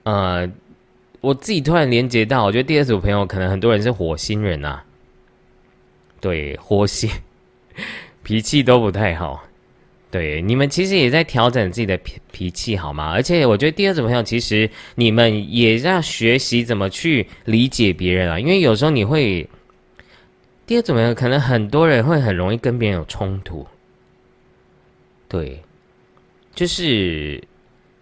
[0.02, 0.52] 呃，
[1.22, 4.84] 我自己突然连接到，我觉得第二组朋友可能很多人是火星人啊，
[6.20, 7.08] 对，火星。
[8.24, 9.44] 脾气都不太好，
[10.10, 13.12] 对你们其实也在调整自己的脾脾气，好吗？
[13.12, 19.48] 而且我觉得第二种朋友，其实你们也要学习怎么去理解别人啊，因为有时候你会
[20.68, 23.66] 第二种朋友，可能很多人会很容易跟别人有冲突，
[25.30, 25.64] 对，
[26.54, 27.42] 就是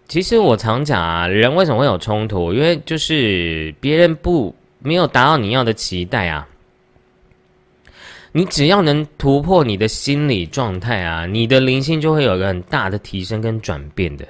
[0.08, 2.52] 其实我常讲啊，人为什么会有冲突？
[2.52, 6.48] 因为就是别人不没有达到你要的期待啊。
[8.32, 14.26] 你只要能突破你的心理状态啊，你的灵性就会有一个很大的提升跟转变的。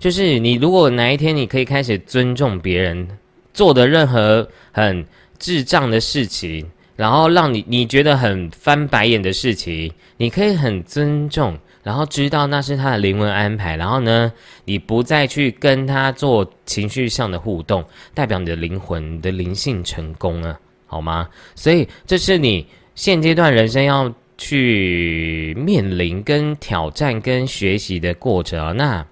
[0.00, 3.08] 就是你如果哪一天你可以开始尊重别人
[3.54, 5.06] 做的任何很
[5.38, 14.32] 智障的事情，然后让你你觉得很翻白眼的事情，你可以很尊重，然后知道那是他的灵魂安排，然后呢，
[14.64, 17.84] 你不再去跟他做情绪上的互动，
[18.14, 21.28] 代表你的灵魂的灵性成功了，好吗？
[21.54, 22.66] 所以这是你。
[22.94, 29.06] 现阶段人生要去面临、跟挑战、跟学习的过程啊，那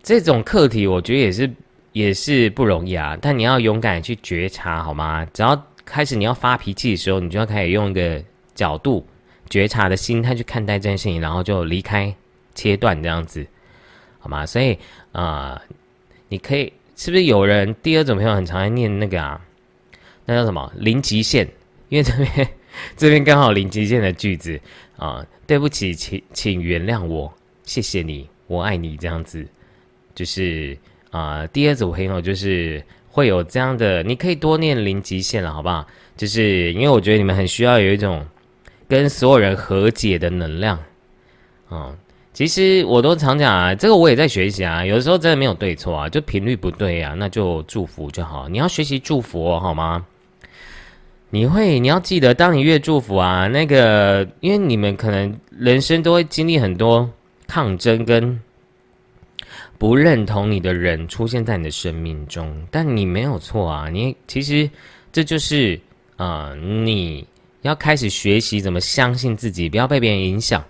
[0.00, 1.52] 这种课题我觉得也是
[1.90, 3.18] 也是不容易啊。
[3.20, 5.26] 但你要勇敢去觉察，好吗？
[5.32, 8.22] 只要开始你要发脾气的时候，你就要开始用一个
[8.54, 9.06] 角度
[9.48, 12.14] 觉察的心态去看待这件事情，然后就离开、
[12.54, 13.46] 切断这样子，
[14.18, 14.44] 好吗？
[14.46, 14.78] 所以
[15.12, 15.60] 啊，
[16.28, 19.40] 你可以是不是有人第二种朋友很常爱念那个啊？
[20.24, 21.46] 那叫什么零极限？
[21.88, 22.48] 因为这边。
[22.96, 24.60] 这边刚好零极限的句子
[24.96, 27.32] 啊，对不起，请请原谅我，
[27.62, 29.46] 谢谢你，我爱你，这样子，
[30.12, 30.76] 就是
[31.12, 32.82] 啊，第二组朋友就是
[33.14, 35.86] 会有这样的，你可以多念零极限了，好不好？
[36.16, 38.26] 就是因为我觉得你们很需要有一种
[38.88, 40.76] 跟所有人和解的能量
[41.68, 41.94] 啊。
[42.32, 48.48] 其实我都常讲啊，这个我也在学习啊，有的时候真的没有对错啊，就频率不对啊，那就祝福就好。
[48.48, 50.04] 你要学习祝福好吗？
[51.30, 57.08] 你会，你要记得，当你越祝福啊，那个，因为你们可能人生都会经历很多
[57.46, 58.40] 抗争跟
[59.84, 64.70] 不认同你的人出现在你的生命中，但你没有错啊，你其实
[65.12, 65.78] 这就是
[66.16, 67.22] 啊，你
[67.60, 70.64] 要开始学习怎么相信自己，不要被别人影响，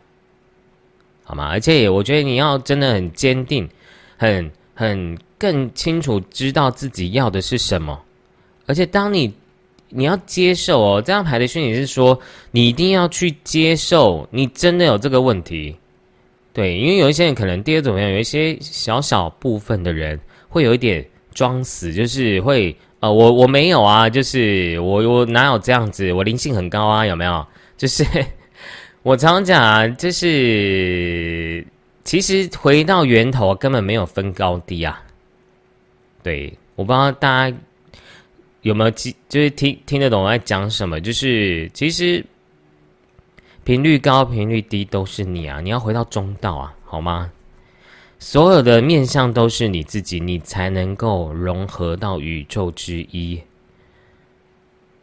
[1.23, 1.47] 好吗？
[1.49, 3.69] 而且我觉得你要真的很坚定，
[4.17, 8.03] 很很更清楚知道自己要的是什么，
[8.67, 9.33] 而且当你。
[9.97, 12.19] 你要接受哦，这张牌的讯息是说，
[12.51, 15.77] 你一定要去接受，你真的有这个问题，
[16.55, 27.45] 对，因为有一些人可能第二种样，有一些小小部分的人会有一点装死，就是会呃，我我没有啊，就是我我哪有这样子，我灵性很高啊，有没有？
[27.77, 28.05] 就是
[29.03, 31.67] 我常常讲啊，就是
[32.05, 35.03] 其实回到源头根本没有分高低啊，
[36.23, 37.57] 对，我不知道大家。
[38.63, 39.15] 有没有记？
[39.29, 40.99] 就是听听得懂我在讲什么？
[40.99, 42.25] 就是其实
[43.65, 45.61] 频率高、频率低都是你啊！
[45.61, 47.33] 你要回到中道啊，好吗？
[48.19, 53.41] 所有的面相都是你自己，你才能够融合到宇宙之一，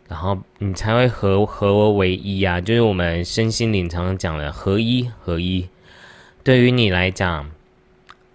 [0.07, 2.61] 然后你才会合合为一啊！
[2.61, 5.67] 就是我们身心灵常常讲的合一合一。
[6.43, 7.49] 对于你来讲，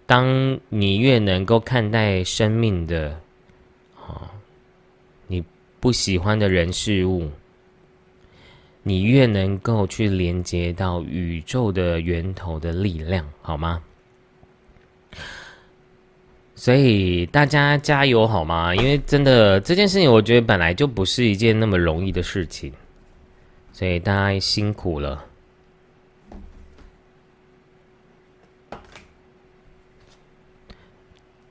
[0.06, 3.20] 当你越能够看待生命的
[4.06, 4.30] 啊，
[5.28, 5.44] 你。
[5.78, 7.30] 不喜欢的人事物，
[8.88, 13.82] 你越能够去连接到宇宙的源头的力量，好吗？
[16.54, 18.72] 所以大家加油好吗？
[18.76, 22.72] 因为真的这件事情，我觉得本来就不是一件那么容易的事情，
[23.72, 25.24] 所以大家辛苦了。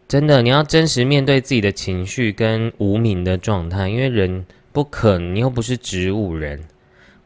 [0.08, 6.64] 真的，你要真实面对自己的情绪跟无名的状态，因为人不可，你又不是植物人。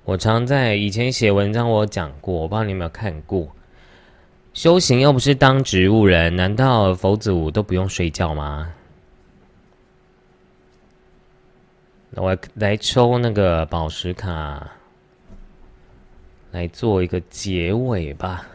[0.10, 3.47] 我常在以前写文章，我讲过，我不知道你有没有看过。
[4.55, 8.74] 修行又不是当植物人，难道佛祖都不用睡觉吗？
[12.10, 14.72] 那我来抽那个宝石卡，
[16.49, 18.47] 来做一个结尾吧。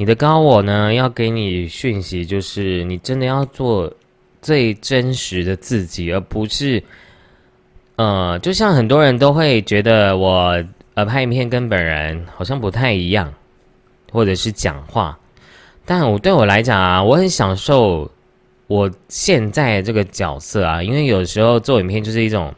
[0.00, 0.94] 你的高我呢？
[0.94, 3.92] 要给你讯息，就是你真的要做
[4.40, 6.82] 最真实的自己，而不是，
[7.96, 13.30] 呃，就像很多人都会觉得我呃拍影片跟本人好像不太一样，
[14.10, 15.18] 或者是讲话，
[15.84, 18.10] 但我对我来讲啊，我很享受
[18.68, 22.54] 我现在这个角色啊，因为有时候做影片就是一种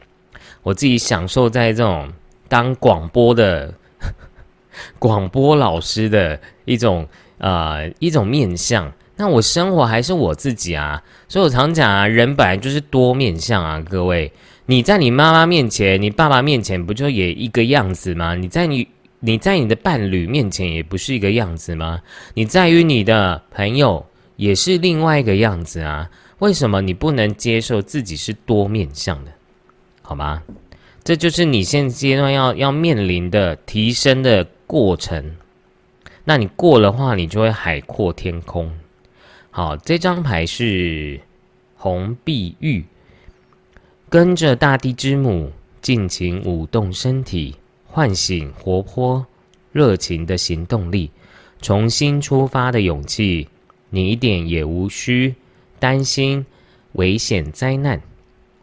[0.62, 2.08] 我自己享受在这种
[2.48, 3.74] 当广播的
[5.00, 7.04] 广播老师的一种
[7.42, 8.90] 呃一种面相。
[9.16, 13.78] 那我生活还是我自己啊，所以我常讲啊，人本来就是多面相啊。
[13.78, 14.32] 各位，
[14.66, 18.34] 你在你妈妈面前、你爸爸面前，不就也一个样子吗？
[18.34, 18.88] 你在你
[19.20, 22.00] 你在你的伴侣面前，也不是一个样子吗？
[22.34, 24.04] 你在于你的朋友，
[24.36, 26.08] 也是另外一个样子啊。
[26.38, 29.30] 为什么你不能接受自己是多面相的？
[30.00, 30.42] 好吗？
[31.04, 35.36] 这就是你现阶段要要面临的提升的过程。
[36.24, 38.72] 那你过的话，你就会海阔天空。
[39.50, 41.20] 好，这张牌是
[41.76, 42.84] 红碧玉，
[44.08, 47.56] 跟着大地之母尽情舞动身体，
[47.86, 49.26] 唤醒活泼
[49.72, 51.10] 热情的行动力，
[51.60, 53.48] 重新出发的勇气。
[53.90, 55.34] 你一点也无需
[55.78, 56.46] 担心
[56.92, 58.00] 危险灾难，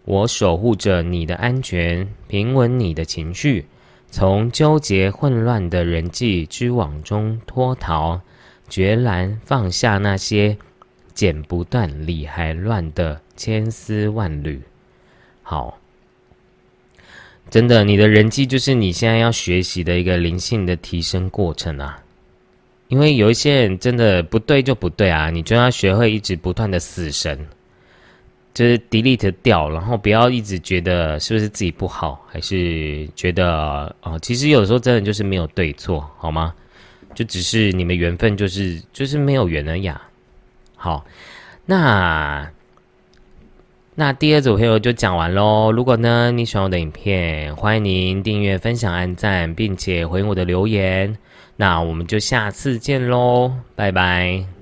[0.06, 3.66] 我守护着你的安全，平稳你的情绪，
[4.12, 8.20] 从纠结混乱的人际之网中脱逃，
[8.68, 10.58] 决然放下那些。
[11.16, 14.62] 剪不断，理还乱的千丝万缕。
[15.44, 15.78] 好，
[17.50, 22.02] 真的，你的人际就是你现在要学习的一个灵性的提升过程啊。
[22.88, 27.46] 因为有一些人真的不对就不对啊，你就要学会一直不断的死神，
[28.60, 36.54] 就是 delete 掉，然后不要一直觉得是不是自己不好，还是觉得哦，其实有时候真的就是没有对错，好吗？
[37.16, 39.90] 就只是你们缘分就是就是没有缘而已。
[40.76, 41.06] 好，
[41.66, 42.46] 那
[43.96, 45.72] 那第二组朋友就讲完喽。
[45.72, 51.18] 如果呢你喜欢我的影片，欢迎您订阅、分享、按赞，并且回应我的留言。
[51.56, 54.59] 那我们就下次见喽，拜拜。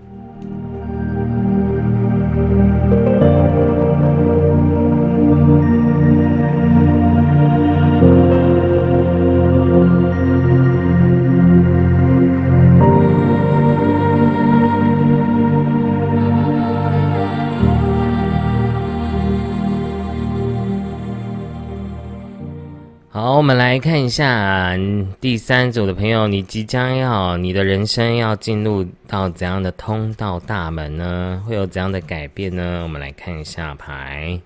[23.47, 24.77] 我们来看一下
[25.21, 31.41] 第三组的朋友，你即将要你的人生要进入到怎样的通道大门呢？
[31.47, 32.81] 会有怎样的改变呢？
[32.83, 34.37] 我们来看一下牌。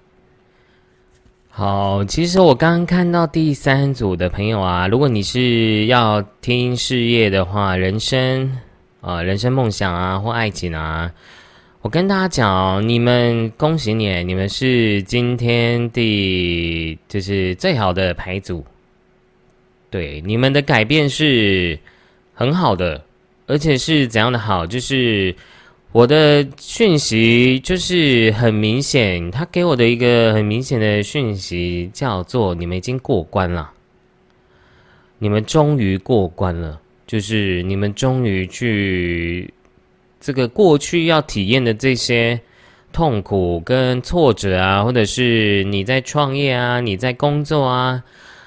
[1.49, 8.55] 好，其实我刚刚看到第三组的朋友啊，如果你是要听事业的话，人生
[9.01, 11.11] 啊，人生梦想啊，或爱情啊，
[11.81, 18.63] 我跟大家讲，你们恭喜你，你们是今天第就是最好的牌组。
[19.91, 21.77] 对你们的改变是
[22.33, 23.03] 很好的，
[23.45, 24.65] 而且是怎样的好？
[24.65, 25.35] 就是
[25.91, 33.69] 我的讯息就是很明显，他给我的一个很明显的讯息叫做：你们已经过关了，
[35.19, 39.53] 你们终于过关了，就是你们终于去
[40.21, 42.39] 这个过去要体验的这些
[42.93, 48.01] 痛苦跟挫折啊，或者是你在创业啊，你在工作啊。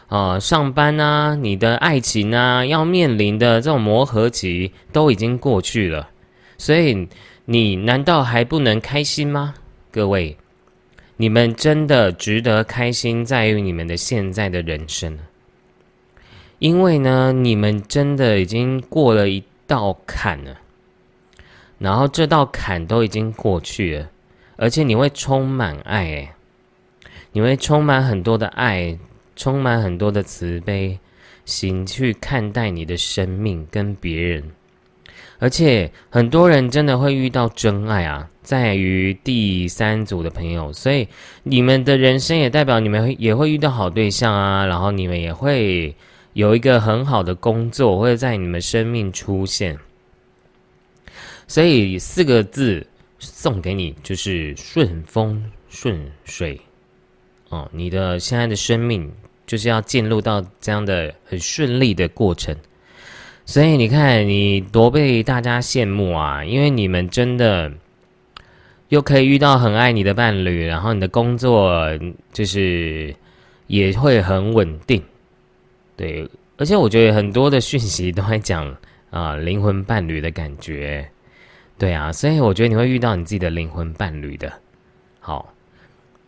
[0.09, 6.11] 啊，上班啊，你的爱情啊，要面临的这种磨合期都已经过去了，
[6.59, 7.09] 所以
[7.47, 9.55] 你难道还不能开心吗？
[9.91, 10.37] 各位，
[11.17, 15.19] 你们真的值得开心，在于你们的现在的人生，
[16.59, 20.59] 因为呢，你们真的已经过了一道坎了，
[21.79, 24.11] 然后这道坎都已经过去了，
[24.57, 26.35] 而且你会充满爱，哎，
[27.33, 28.99] 你会充满很多的爱。
[29.37, 30.99] 充满很多的慈悲
[31.45, 34.43] 心去看待你的生命跟别人，
[35.39, 41.07] 而且很多人真的会遇到真爱啊，在于第三组的朋友，所以
[41.43, 45.95] 你们的人生也代表你们也会遇到好对象啊，然后你们也会
[46.33, 49.79] 有一个很好的工作会在你们生命出现，
[51.47, 52.87] 所以四个字
[53.19, 56.59] 送给你就是顺风顺水。
[57.51, 59.13] 哦，你的现在的生命。
[59.47, 62.57] 就是要进入到这样的很顺利的过程，
[63.45, 66.45] 所以你看你多被大家羡慕啊！
[66.45, 67.71] 因为你们真的
[68.89, 71.81] 又可以遇到很爱你的伴侣，然后你的工作
[72.33, 73.15] 就是
[73.67, 75.03] 也会很稳定，
[75.97, 76.29] 对。
[76.57, 78.77] 而且我觉得很多的讯息都在讲
[79.11, 81.09] 啊灵魂伴侣的感觉，
[81.77, 84.53] 对啊，所以我觉得你会遇到你自己的灵魂伴侣的。
[85.19, 85.54] 好，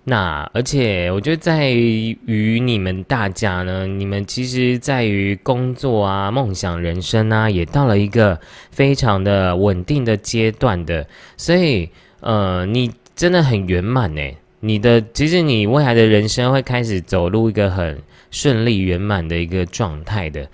[0.08, 8.38] 那而且我觉得在于你们大家呢，你们其实在于工作啊、梦想、人生啊，也到了一个
[8.70, 11.04] 非常的稳定的阶段的，
[11.36, 11.90] 所以
[12.20, 14.22] 呃，你真的很圆满呢。
[14.60, 18.00] 你的其实你未来的人生会开始走入一个很
[18.30, 20.48] 顺利圆满的一个状态的，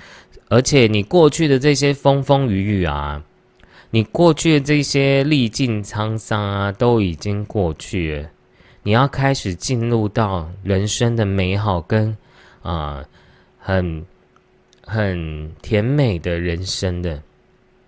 [0.49, 3.23] 而且你过去的这些风风雨雨啊，
[3.91, 8.29] 你过去的这些历尽沧桑啊，都已经过去了。
[8.85, 12.17] 你要开始进入到人生的美好跟
[12.63, 13.05] 啊，
[13.59, 14.05] 很
[14.85, 17.23] 很甜美的人生的，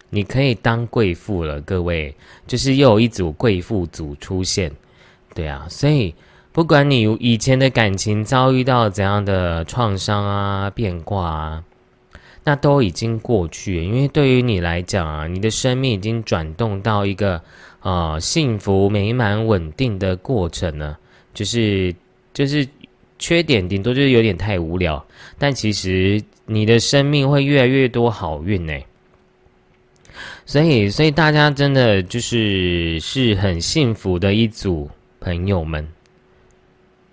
[0.08, 2.14] 你可以当贵妇了，各位，
[2.46, 4.70] 就是又有一组贵妇组出现，
[5.34, 6.14] 对啊，所以
[6.52, 11.64] 不管你以前的感情遭遇到怎样的创伤啊、变卦啊，
[12.44, 17.42] 那都已经过去，因为对于你来讲啊，你的生命已经转动到一个。
[17.84, 20.96] 啊，幸福美满稳定的过程呢，
[21.34, 21.94] 就是
[22.32, 22.66] 就是
[23.18, 25.04] 缺点，顶多就是有点太无聊。
[25.38, 28.72] 但其实你的生命会越来越多好运呢。
[30.46, 34.88] 所以，所以大家真的就是是很幸福的一组
[35.20, 35.86] 朋友们。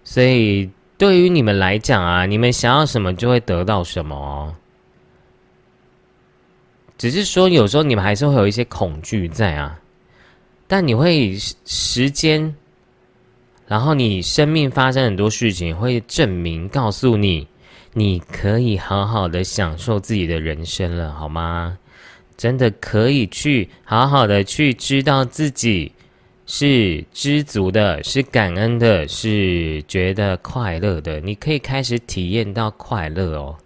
[0.05, 4.55] 所以对于你们来讲啊，你们想要什么就会得到什么。
[6.97, 9.78] 只是说有时候你们还是会有一些恐惧在啊。
[10.72, 12.55] 但你会时间，
[13.67, 17.45] 然后你生命发生很多事情，会证明告诉你，
[17.91, 21.78] 你可以好好的享受自己的人生了，好吗？
[22.38, 25.91] 真的可以去好好的去知道自己
[26.45, 31.19] 是知足的，是感恩的，是觉得快乐的。
[31.19, 33.57] 你可以开始体验到快乐哦。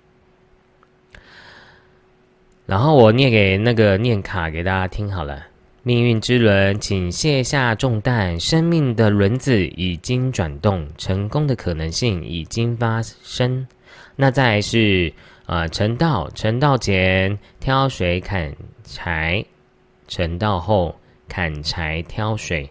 [2.66, 5.46] 然后我念给那个念卡给大家听好了。
[5.88, 8.40] 命运之轮，请卸下重担。
[8.40, 13.68] 生命的轮子已经转动，成功的可能性已经发生。
[14.16, 15.14] 那再是
[15.46, 19.46] 啊，成道，成道前挑水砍柴，
[20.08, 20.96] 成道后
[21.30, 22.68] 砍柴挑水。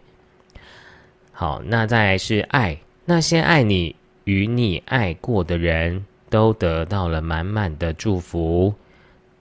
[1.30, 3.94] 好，那再是爱，那些爱你
[4.24, 8.74] 与你爱过的人都得到了满满的祝福。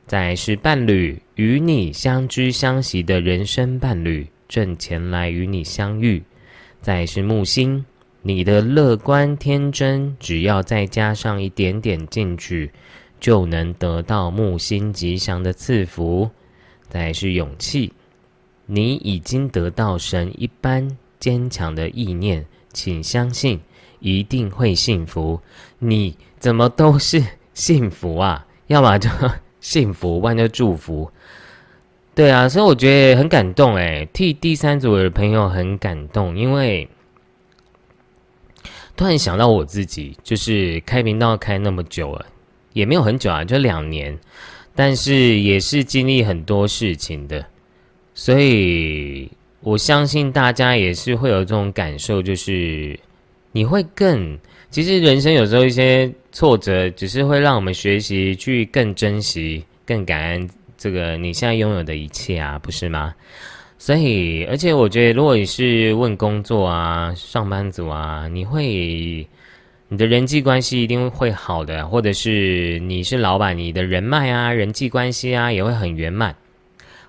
[0.05, 6.21] 再是伴侣，与你相知相惜的人生伴侣正前来与你相遇。
[6.79, 7.83] 再是木星，
[8.21, 12.71] 你的乐观天真，只要再加上一点点进去，
[13.19, 16.29] 就能得到木星吉祥的赐福。
[16.87, 17.91] 再是勇气，
[18.67, 20.87] 你已经得到神一般
[21.19, 23.59] 坚强的意念，请相信
[23.99, 25.41] 一定会幸福。
[25.79, 27.23] 你怎么都是
[27.55, 28.45] 幸福啊？
[28.67, 29.09] 要么就。
[29.63, 31.09] 幸福，万家祝福。
[32.13, 36.89] 对啊，所以我觉得很感动哎，替第三组的朋友很感动，因为
[38.97, 42.25] 突然想到我自己，就是开频道开那么久了，
[42.73, 44.19] 也没有很久啊，就两年，
[44.75, 47.45] 但是也是经历很多事情的，
[48.13, 52.99] 所以我相信大家也是会有这种感受，就是
[53.53, 54.37] 你会更。
[54.73, 60.49] 其实人生有时候一些挫折，只是会让我们学习去更珍惜、更感恩
[60.79, 63.13] 这个你现在拥有的一切啊，不是吗？
[63.77, 69.27] 所以，而且我觉得，如果你是问工作啊、上班族啊，你会
[69.89, 76.35] 你的人际关系一定会好的，或者是你是老板，你的人脉啊、人际关系啊也会很圆满，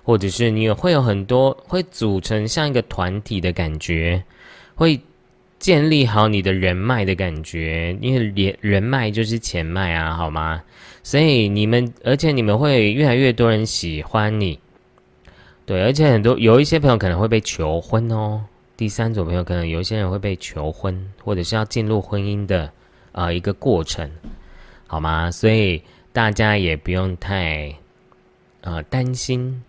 [0.03, 4.23] 或者是你也会有很多会组成像一个团体的感觉，
[4.75, 4.99] 会。
[5.57, 10.61] 建立好你的人脉的感觉，因为连人脉就是钱脉啊，好吗？
[11.01, 14.59] 所以你们，而且你们会越来越多人喜欢你，
[15.65, 18.43] 对，而且很多有一些朋友可能会被求婚哦。
[18.77, 22.71] 第三组朋友可能有一些人会被求婚，或者是要进入婚姻的
[23.11, 24.09] 啊一个过程，
[24.87, 25.31] 好吗？
[25.31, 25.81] 所以
[26.11, 27.73] 大家也不用太
[28.61, 29.63] 啊担心，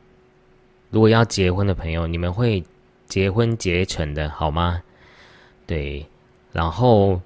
[0.90, 2.64] 如果要结婚的朋友，你们会
[3.06, 4.82] 结婚结成的，好吗？
[5.66, 6.06] 对，
[6.52, 7.20] 然后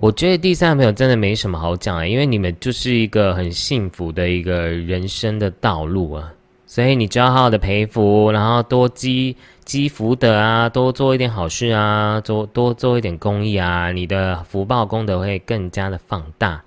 [0.00, 6.32] 我觉得第三个朋友真的没什么好讲的，因为你们就是一个很幸福的一个人生的道路啊，
[6.66, 16.62] 所以你就要好好的培福，然后多积积福德啊，多做一点好事啊，多多做一点公益啊，你的福报功德会更加的放大。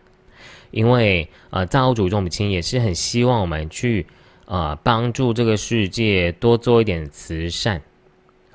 [0.71, 4.05] 因为呃，造物主众母亲也是很希望我们去
[4.45, 7.81] 呃帮助这个世界，多做一点慈善。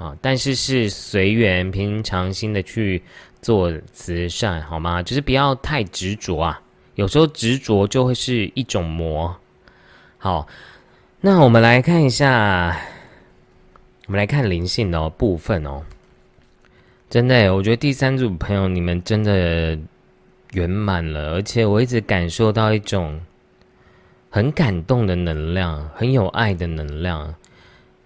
[0.03, 3.01] 啊，但是是随缘、平常心的去
[3.41, 5.03] 做慈善，好吗？
[5.03, 6.61] 就是不要太执着啊，
[6.97, 9.35] 有时候执着就会是一种魔。
[10.19, 10.47] 好，
[11.21, 12.77] 那我们来看一下，
[14.07, 15.83] 我们来看灵性的部分哦。
[17.09, 19.79] 真的，我觉得第三组朋友你们真的
[20.53, 23.21] 圆满了，而且我一直感受到一种
[24.31, 27.35] 很感动的能量，很有爱的能量。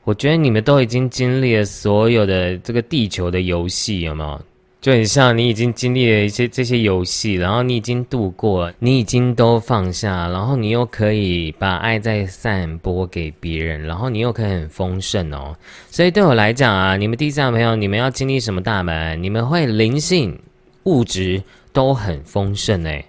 [0.06, 4.40] 我觉得你们都已经经历了所有的这个地球的游戏，有没有？
[4.80, 15.56] 就很像你已经经历了一些这些游戏，然后你已经度过，你已经都放下，然后你又可以把爱再散播给别人，然后你又可以很丰盛哦。
[15.90, 19.20] 所以对我来讲啊，你们第三个朋友，你们要经历什么大门？
[19.20, 20.38] 你们会灵性、
[20.84, 21.42] 物质
[21.72, 23.04] 都很丰盛诶。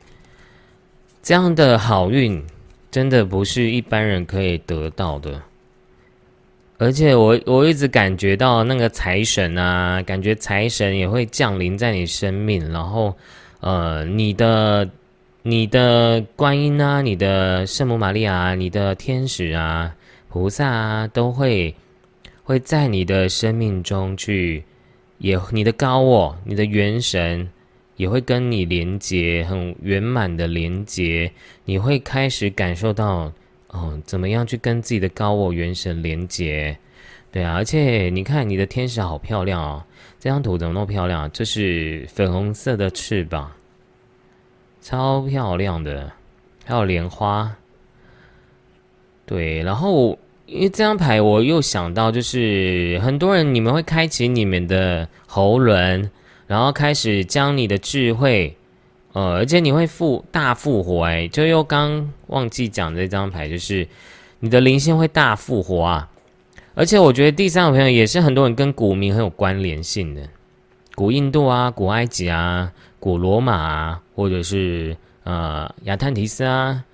[1.22, 2.44] 这样的好运
[2.90, 5.40] 真的不是一般人可以得到的。
[6.80, 13.16] 而且我我一直感觉到那个财神啊，感觉财神也会降临在你生命，然后，
[13.62, 14.88] 呃，你的
[15.42, 19.96] 你的观音啊，你的圣母玛利亚，你的天使啊，
[20.30, 21.74] 菩萨啊，都会
[22.44, 24.64] 会在你的生命中去，
[25.18, 27.50] 也你的高我，你的元神
[27.96, 31.32] 也会跟你连接，很圆满的连接，
[31.66, 33.34] 你会开始感受到。
[33.70, 36.78] 哦，怎么样去跟自己的高我元神连接？
[37.32, 39.84] 对啊，而且你看你的天使好漂亮哦，
[40.20, 41.30] 这张图怎么那么漂亮？
[41.32, 43.52] 这是粉红色的翅膀，
[44.82, 46.14] 超漂亮的，
[46.66, 47.58] 还有莲花。
[49.26, 56.10] 对，然后因为这张牌，我又想到，就是很多人你们会开启你们的喉轮，
[56.48, 58.56] 然后开始将你的智慧。
[59.18, 63.88] 呃，而且你会复大复活哎，就又刚忘记讲这张牌，就是
[64.42, 66.12] 你的灵性会大复活啊！
[66.76, 70.30] 而且我觉得第三个朋友也是很多人跟古民很有关联性的，
[70.94, 76.86] 古印度啊、古埃及啊、古罗马啊，或者是呃亚特提斯啊、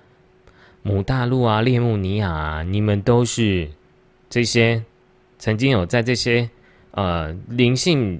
[0.82, 3.68] 母大陆啊、列穆尼亚啊，你们都是
[4.30, 4.82] 这些
[5.38, 6.48] 曾经有在这些
[6.92, 8.18] 呃灵性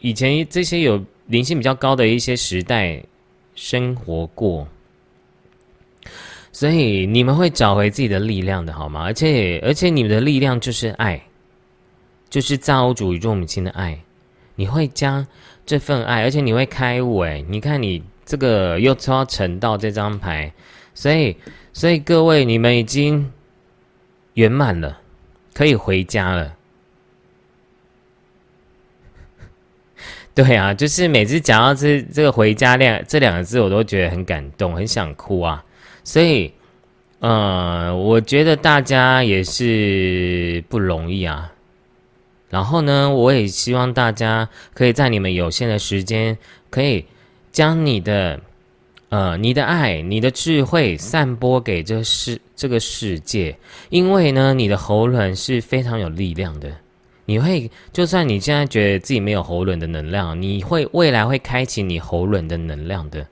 [0.00, 3.04] 以前这些有灵性比较高的一些时代。
[3.54, 4.66] 生活过，
[6.52, 9.02] 所以你们会找回自己的力量的，好吗？
[9.04, 11.22] 而且，而且你们的力量就是爱，
[12.30, 13.98] 就是造物主宇宙母亲的爱。
[14.54, 15.26] 你会将
[15.64, 17.18] 这份爱，而且你会开悟。
[17.20, 20.52] 哎，你看你这个又抽到成道这张牌，
[20.94, 21.36] 所以，
[21.72, 23.32] 所以各位，你们已经
[24.34, 25.00] 圆满了，
[25.54, 26.54] 可以回家了。
[30.34, 35.62] 对啊，就是每次讲到这这个“回家”两这两个字，我都觉得很感动，很想哭啊。
[36.04, 36.50] 所以，
[37.20, 41.52] 呃，我觉得大家也是不容易啊。
[42.48, 46.36] 然后呢，我也希望大家可以在你们有限的时间，
[46.70, 47.04] 可以
[47.50, 48.40] 将你的
[49.10, 53.54] 呃你的爱、你的智慧散播给这世这个世界，
[53.90, 56.70] 因为呢，你的喉咙是非常有力量的。
[57.32, 63.26] 你会，就算你现在觉得自己没有喉轮的能量，你会未来会开启你喉轮的能量的，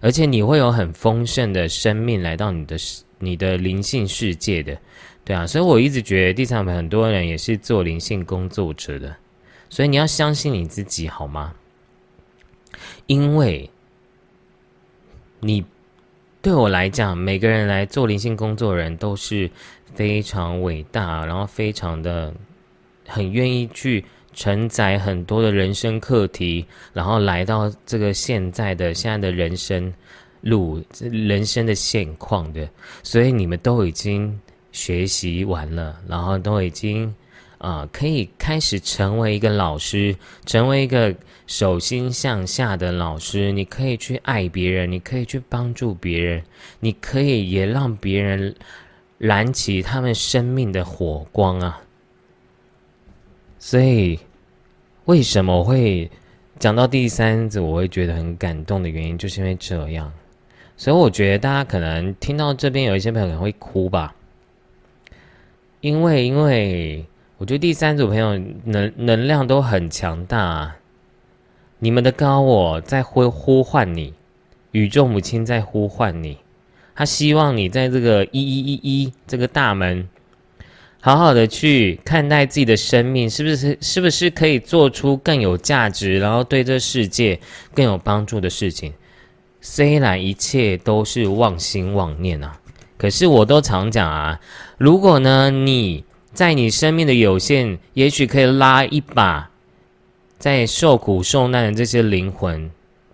[0.00, 2.76] 而且你会有很丰盛的生命来到你的
[3.20, 4.76] 你的灵性世界的，
[5.24, 9.14] 对啊，所以我一直觉得地上很多人也是做灵性工作者的，
[9.70, 11.54] 所以你要相信你自己好吗？
[13.06, 13.70] 因为
[15.38, 15.64] 你
[16.40, 19.48] 对我来讲，每个人来做灵性工作人都是
[19.94, 22.34] 非常伟大，然后非常的。
[23.06, 29.92] 很愿意去承载很多的人生课题，然后来到这个现在的现在的人生
[30.40, 32.68] 路、人生的现况的，
[33.02, 34.40] 所以你们都已经
[34.72, 37.14] 学习完了，然后都已经
[37.58, 41.14] 啊，可以开始成为一个老师，成为一个
[41.46, 43.52] 手心向下的老师。
[43.52, 46.42] 你可以去爱别人，你可以去帮助别人，
[46.80, 48.54] 你可以也让别人
[49.18, 51.80] 燃起他们生命的火光啊！
[53.64, 54.18] 所以，
[55.04, 56.10] 为什么会
[56.58, 60.12] 讲到第三组我会觉得很感动的原因，就是因为这样。
[60.76, 64.16] 所以我觉得大家可能听到这边有一些朋友可能会哭吧，
[65.80, 67.06] 因为因为
[67.38, 70.74] 我觉得第三组朋友能能量都很强大，
[71.78, 74.12] 你们的高我在呼呼唤你，
[74.72, 76.36] 宇宙母亲在呼唤你，
[76.96, 80.08] 他希望你在这个一一一一这个大门。
[81.04, 87.40] 好好的去看待自己的生命，是不是是不是可以做出更有价值，然后对这世界
[87.74, 88.92] 更有帮助的事情？
[89.60, 92.56] 虽然一切都是妄心妄念啊，
[92.96, 94.38] 可是我都常讲啊，
[94.78, 99.50] 如果呢你在你生命的有限，也许可以拉一把
[100.38, 102.70] 在受苦受难的这些灵魂，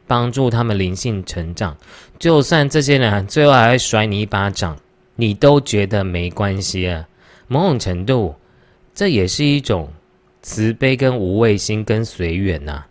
[0.07, 1.75] 帮助他们灵性成长，
[2.19, 4.77] 就算这些人最后还会甩你一巴掌，
[5.17, 7.09] 你都觉得没关系啊。
[7.49, 8.35] 某种程度，
[8.95, 9.89] 这也是一种
[10.43, 12.85] 慈悲、跟无畏心、跟随缘呐。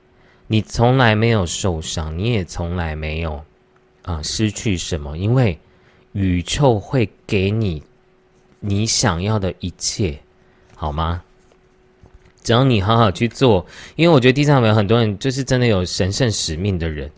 [0.48, 3.42] 你从来没有受伤，你也从来没有
[4.02, 5.58] 啊失去什么，因为
[6.14, 7.84] 宇宙会给你
[8.60, 10.18] 你想要的一切，
[10.76, 11.22] 好吗？
[12.44, 13.66] 只要你好好去做，
[13.98, 17.12] 因为我觉得地上有很多人就是真的有神圣使命的人。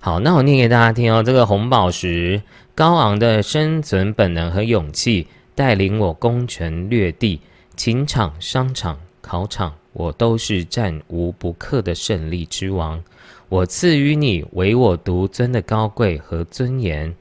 [0.00, 1.24] 好，那我念给大家听哦。
[1.24, 2.40] 这个红宝石，
[2.76, 5.26] 高昂的生存本能和勇气，
[5.56, 7.40] 带领我攻城略地，
[7.76, 13.02] 情场、商场、考场，我都是战无不克的胜利之王。
[13.48, 17.16] 我赐予你唯我独尊的高贵和尊严，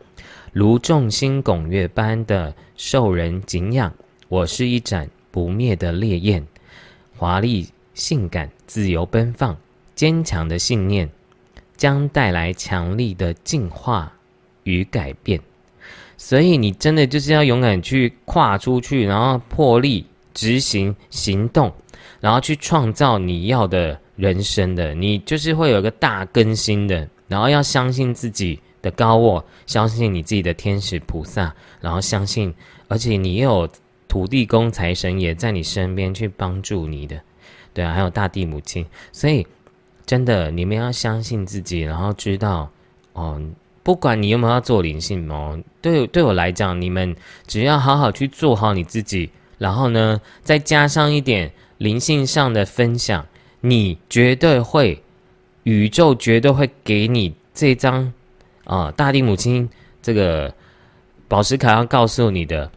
[0.52, 3.94] 如众星拱月般的受人敬仰。
[4.28, 6.46] 我是一盏不灭的烈焰。
[7.18, 9.56] 华丽、性感、自由、奔放、
[9.96, 11.10] 坚强的信念，
[11.78, 14.12] 将带来强力的进化
[14.64, 15.40] 与改变。
[16.18, 21.72] 所以，你真的就是要勇敢去跨出去，然后破例执行行动，
[22.20, 24.94] 然后去创造你要的人生的。
[24.94, 32.54] 你就是会有个大更新的，然后要相信自己的高我，相信你自己的天使菩萨，然后相信，
[32.88, 33.70] 而且你有。
[34.08, 37.20] 土地公、财神也在你身边去帮助你的，
[37.74, 39.46] 对啊，还有大地母亲，所以
[40.06, 42.72] 真的，你们要相信自己，然后知道，
[43.12, 43.42] 哦，
[43.84, 47.16] 不管你有没有要做灵性哦，对对我来讲，你们
[47.46, 49.30] 只要好好去做好你自己，
[49.60, 53.24] 然后呢，再加上一点灵性上的分享，
[53.62, 55.00] 你绝对会，
[55.62, 58.12] 宇宙绝对会给你这张
[58.64, 59.70] 啊，大地母亲
[60.02, 60.52] 这个
[61.28, 62.72] 宝石卡要告诉你的。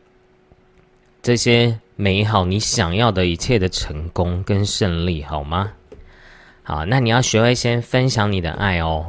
[1.23, 5.73] 这些美好，你想要的一切的成功跟胜利，好吗？
[6.63, 9.07] 好，那你要学会先分享你的爱哦。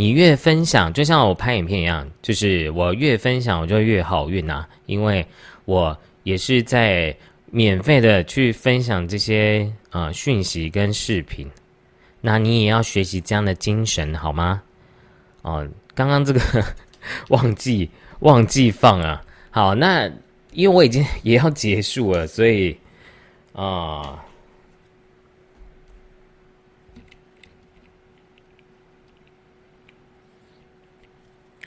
[0.00, 4.66] 你越分享，就像我拍影片一样，就是我越分享，我就越好运呐。
[4.86, 5.26] 因为
[5.66, 7.14] 我也是在
[7.50, 11.46] 免费的去分享这些啊讯息跟视频，
[12.22, 14.62] 那你也要学习这样的精神，好吗？
[15.42, 16.40] 哦，刚刚这个
[17.28, 17.90] 忘记
[18.20, 19.22] 忘记放啊。
[19.50, 20.10] 好，那。
[20.52, 22.76] 因为我已经也要结束了，所以
[23.52, 24.18] 啊，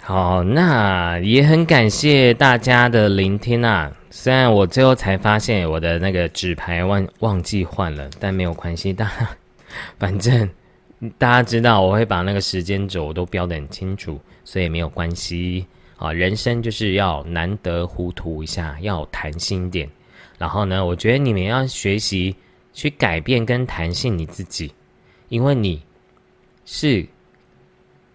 [0.05, 3.89] 好，那也很感谢大家的聆听啊。
[4.11, 9.29] 虽然我最后才发现我的那个纸牌忘忘记换了，但没有关系，大家
[9.97, 10.49] 反正
[11.17, 15.65] 大家知道我会把那个时间轴都标的很清楚，所以没有关系。
[15.95, 19.89] 啊，人生就是要难得糊涂一下，要弹性点。
[20.37, 22.35] 然后呢，我觉得你们要学习
[22.73, 24.69] 去改变跟弹性你自己，
[25.29, 25.81] 因为你
[26.65, 27.07] 是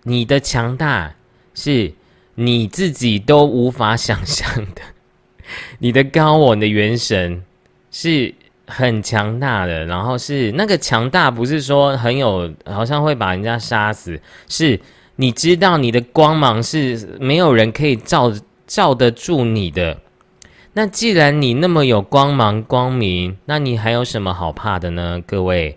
[0.03, 1.15] 你的强大
[1.59, 1.93] 是
[2.37, 4.83] 你自己都无法想象的。
[5.81, 7.43] 你的高我的元神
[7.91, 8.33] 是
[8.67, 14.79] 很强大的，然后是那个强大不是说很有，好像会把人家杀死，是。
[15.21, 18.33] 你知道你的光芒是没有人可以照
[18.69, 19.99] 照得住你的。
[20.75, 25.21] 那既然你那么有光芒光明，那你还有什么好怕的呢？
[25.27, 25.77] 各位，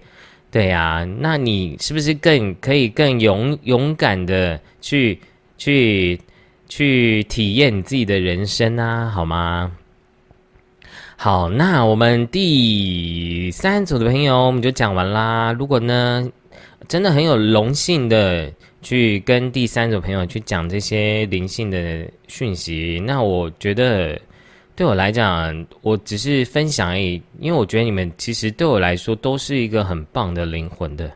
[0.51, 5.19] 对呀，那你是不是更可以更勇勇敢的去
[5.61, 6.19] 去
[6.67, 9.11] 去体验你自己的人生啊？
[9.11, 9.71] 好吗？
[11.15, 15.53] 好，那我们第三组的朋友我们就讲完啦。
[15.53, 16.27] 如果呢，
[16.87, 18.51] 真的很有荣幸的。
[18.83, 24.19] 去跟第三组朋友去讲这些灵性的讯息，那我觉得
[24.75, 31.11] 对我来讲，我只是分享而已，因为我觉得你们其实对我来说都是一个很棒的灵魂的。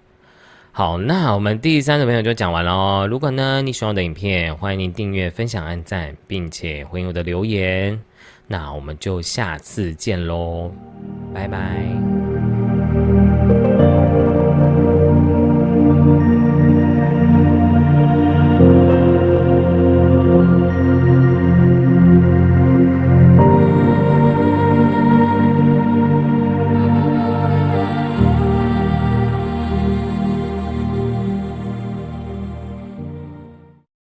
[0.78, 3.08] 好，那我们第三组朋友就讲完了哦。
[3.10, 7.98] 如果呢你喜欢我的影片，欢迎您订阅、分享、按赞，并且回应我的留言。
[8.46, 10.70] 那我们就下次见喽，
[11.34, 12.35] 拜拜。